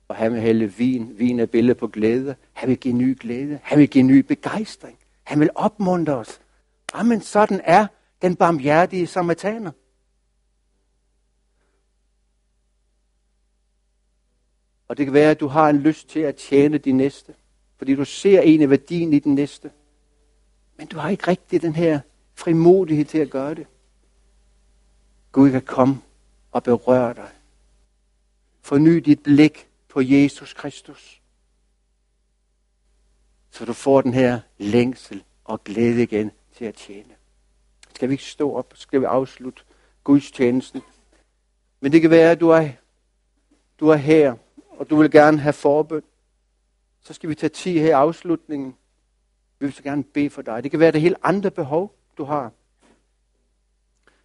og 0.09 0.17
han 0.17 0.33
vil 0.33 0.41
hælde 0.41 0.73
vin. 0.73 1.19
Vin 1.19 1.41
er 1.41 1.47
billede 1.47 1.75
på 1.75 1.87
glæde. 1.87 2.37
Han 2.53 2.69
vil 2.69 2.77
give 2.77 2.95
ny 2.95 3.19
glæde. 3.21 3.59
Han 3.63 3.79
vil 3.79 3.89
give 3.89 4.05
ny 4.05 4.19
begejstring. 4.19 4.99
Han 5.23 5.41
vil 5.41 5.51
opmuntre 5.55 6.17
os. 6.17 6.41
Amen, 6.95 7.21
sådan 7.21 7.61
er 7.65 7.87
den 8.23 8.37
barmhjertige 8.37 9.07
samaritaner. 9.07 9.71
Og 14.89 14.97
det 14.97 15.07
kan 15.07 15.13
være, 15.13 15.31
at 15.31 15.41
du 15.41 15.47
har 15.47 15.69
en 15.69 15.79
lyst 15.79 16.09
til 16.09 16.21
at 16.21 16.37
tjene 16.37 16.79
din 16.79 16.97
næste. 16.97 17.35
Fordi 17.77 17.95
du 17.95 18.05
ser 18.05 18.41
en 18.41 18.63
af 18.63 18.71
værdien 18.71 19.13
i 19.13 19.19
den 19.19 19.35
næste. 19.35 19.71
Men 20.77 20.87
du 20.87 20.99
har 20.99 21.09
ikke 21.09 21.29
rigtig 21.29 21.63
den 21.63 21.75
her 21.75 22.01
frimodighed 22.35 23.05
til 23.05 23.19
at 23.19 23.31
gøre 23.31 23.55
det. 23.55 23.67
Gud 25.33 25.51
kan 25.51 25.63
komme 25.63 26.01
og 26.53 26.63
berøre 26.63 27.15
dig. 27.15 27.31
Forny 28.63 28.97
dit 28.97 29.23
blik 29.23 29.69
på 29.89 30.01
Jesus 30.01 30.53
Kristus. 30.53 31.23
Så 33.51 33.65
du 33.65 33.73
får 33.73 34.01
den 34.01 34.15
her 34.15 34.41
længsel 34.59 35.25
og 35.45 35.65
glæde 35.65 36.03
igen 36.03 36.31
til 36.57 36.65
at 36.65 36.75
tjene. 36.75 37.15
Skal 37.95 38.09
vi 38.09 38.15
ikke 38.15 38.25
stå 38.25 38.55
op? 38.55 38.73
Skal 38.77 39.01
vi 39.01 39.05
afslutte 39.05 39.63
Guds 40.05 40.31
tjenesten? 40.31 40.83
Men 41.81 41.93
det 41.93 42.01
kan 42.01 42.11
være, 42.11 42.31
at 42.31 42.41
du 42.41 42.49
er, 42.49 42.69
du 43.81 43.89
er 43.89 43.97
her, 43.97 44.37
og 44.85 44.91
du 44.91 44.97
vil 44.97 45.11
gerne 45.11 45.39
have 45.39 45.53
forbøn. 45.53 46.03
Så 47.01 47.13
skal 47.13 47.29
vi 47.29 47.35
tage 47.35 47.51
tid 47.51 47.73
her 47.73 47.87
i 47.87 47.91
afslutningen. 47.91 48.77
Vi 49.59 49.67
vil 49.67 49.73
så 49.73 49.83
gerne 49.83 50.05
bede 50.05 50.31
for 50.31 50.43
dig. 50.43 50.63
Det 50.63 50.71
kan 50.71 50.81
være, 50.81 50.93
det 50.93 51.01
helt 51.01 51.17
andre 51.23 51.51
behov, 51.51 51.95
du 52.19 52.25
har. 52.25 52.53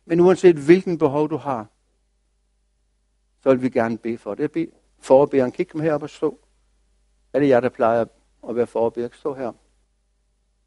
Men 0.06 0.20
uanset 0.20 0.56
hvilken 0.56 0.98
behov 0.98 1.30
du 1.30 1.38
har, 1.38 1.68
så 3.44 3.50
vil 3.50 3.62
vi 3.62 3.70
gerne 3.70 3.98
bede 3.98 4.18
for 4.18 4.36
det. 4.36 4.56
Jeg 4.56 4.68
forbederen, 5.00 5.52
kig 5.52 5.74
dem 5.74 5.82
herop 5.82 6.04
og 6.04 6.10
stå. 6.10 6.40
Er 7.34 7.40
det 7.40 7.50
jer, 7.50 7.60
der 7.60 7.70
plejer 7.70 8.06
at 8.50 8.56
være 8.56 8.68
forbeder? 8.68 9.10
Stå 9.14 9.34
her. 9.34 9.52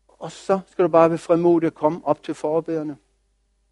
Og 0.09 0.33
så 0.33 0.61
skal 0.67 0.85
du 0.85 0.89
bare 0.89 1.11
være 1.11 1.19
frimodig 1.19 1.67
at 1.67 1.75
komme 1.75 2.01
op 2.05 2.23
til 2.23 2.35
forbederne. 2.35 2.97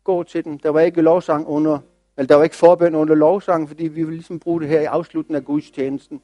Gå 0.05 0.23
til 0.23 0.45
dem. 0.45 0.59
Der 0.59 0.71
var 0.71 0.81
ikke 0.81 1.03
lovsang 1.03 1.47
under, 1.47 1.79
eller 2.21 2.29
der 2.29 2.35
var 2.35 2.45
ikke 2.45 2.57
forbøn 2.57 2.95
under 2.95 3.15
lovsang, 3.15 3.69
fordi 3.69 3.85
vi 3.85 4.05
vil 4.05 4.15
ligesom 4.15 4.41
bruge 4.41 4.61
det 4.61 4.69
her 4.69 4.81
i 4.81 4.85
afslutningen 4.85 5.43
af 5.43 5.45
Guds 5.45 5.71
tjenesten. 5.71 6.23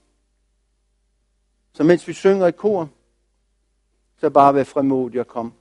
Så 1.72 1.84
mens 1.84 2.08
vi 2.08 2.12
synger 2.12 2.46
i 2.46 2.52
kor, 2.52 2.90
så 4.16 4.30
bare 4.30 4.54
vær 4.54 4.64
frimodig 4.64 5.20
og 5.20 5.26
kom. 5.26 5.52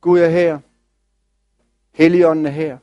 Gud 0.00 0.18
er 0.18 0.28
her. 0.28 0.58
Helligånden 1.92 2.46
er 2.46 2.50
her. 2.50 2.78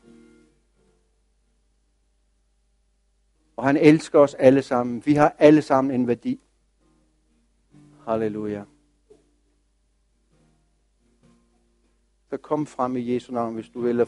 Og 3.56 3.64
han 3.64 3.78
elsker 3.78 4.20
os 4.20 4.34
alle 4.34 4.62
sammen. 4.62 5.06
Vi 5.06 5.14
har 5.14 5.36
alle 5.40 5.62
sammen 5.62 6.02
en 6.02 6.08
værdi. 6.08 6.40
Halleluja. 8.08 8.64
Så 12.32 12.38
kom 12.38 12.66
frem 12.66 12.98
i 12.98 13.14
Jesu 13.14 13.34
navn, 13.34 13.54
hvis 13.54 13.70
du, 13.70 13.82
vil, 13.82 14.08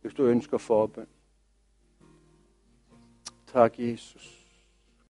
hvis 0.00 0.14
du 0.14 0.24
ønsker 0.24 0.58
forbøn. 0.58 1.06
Tak, 3.46 3.78
Jesus. 3.78 4.41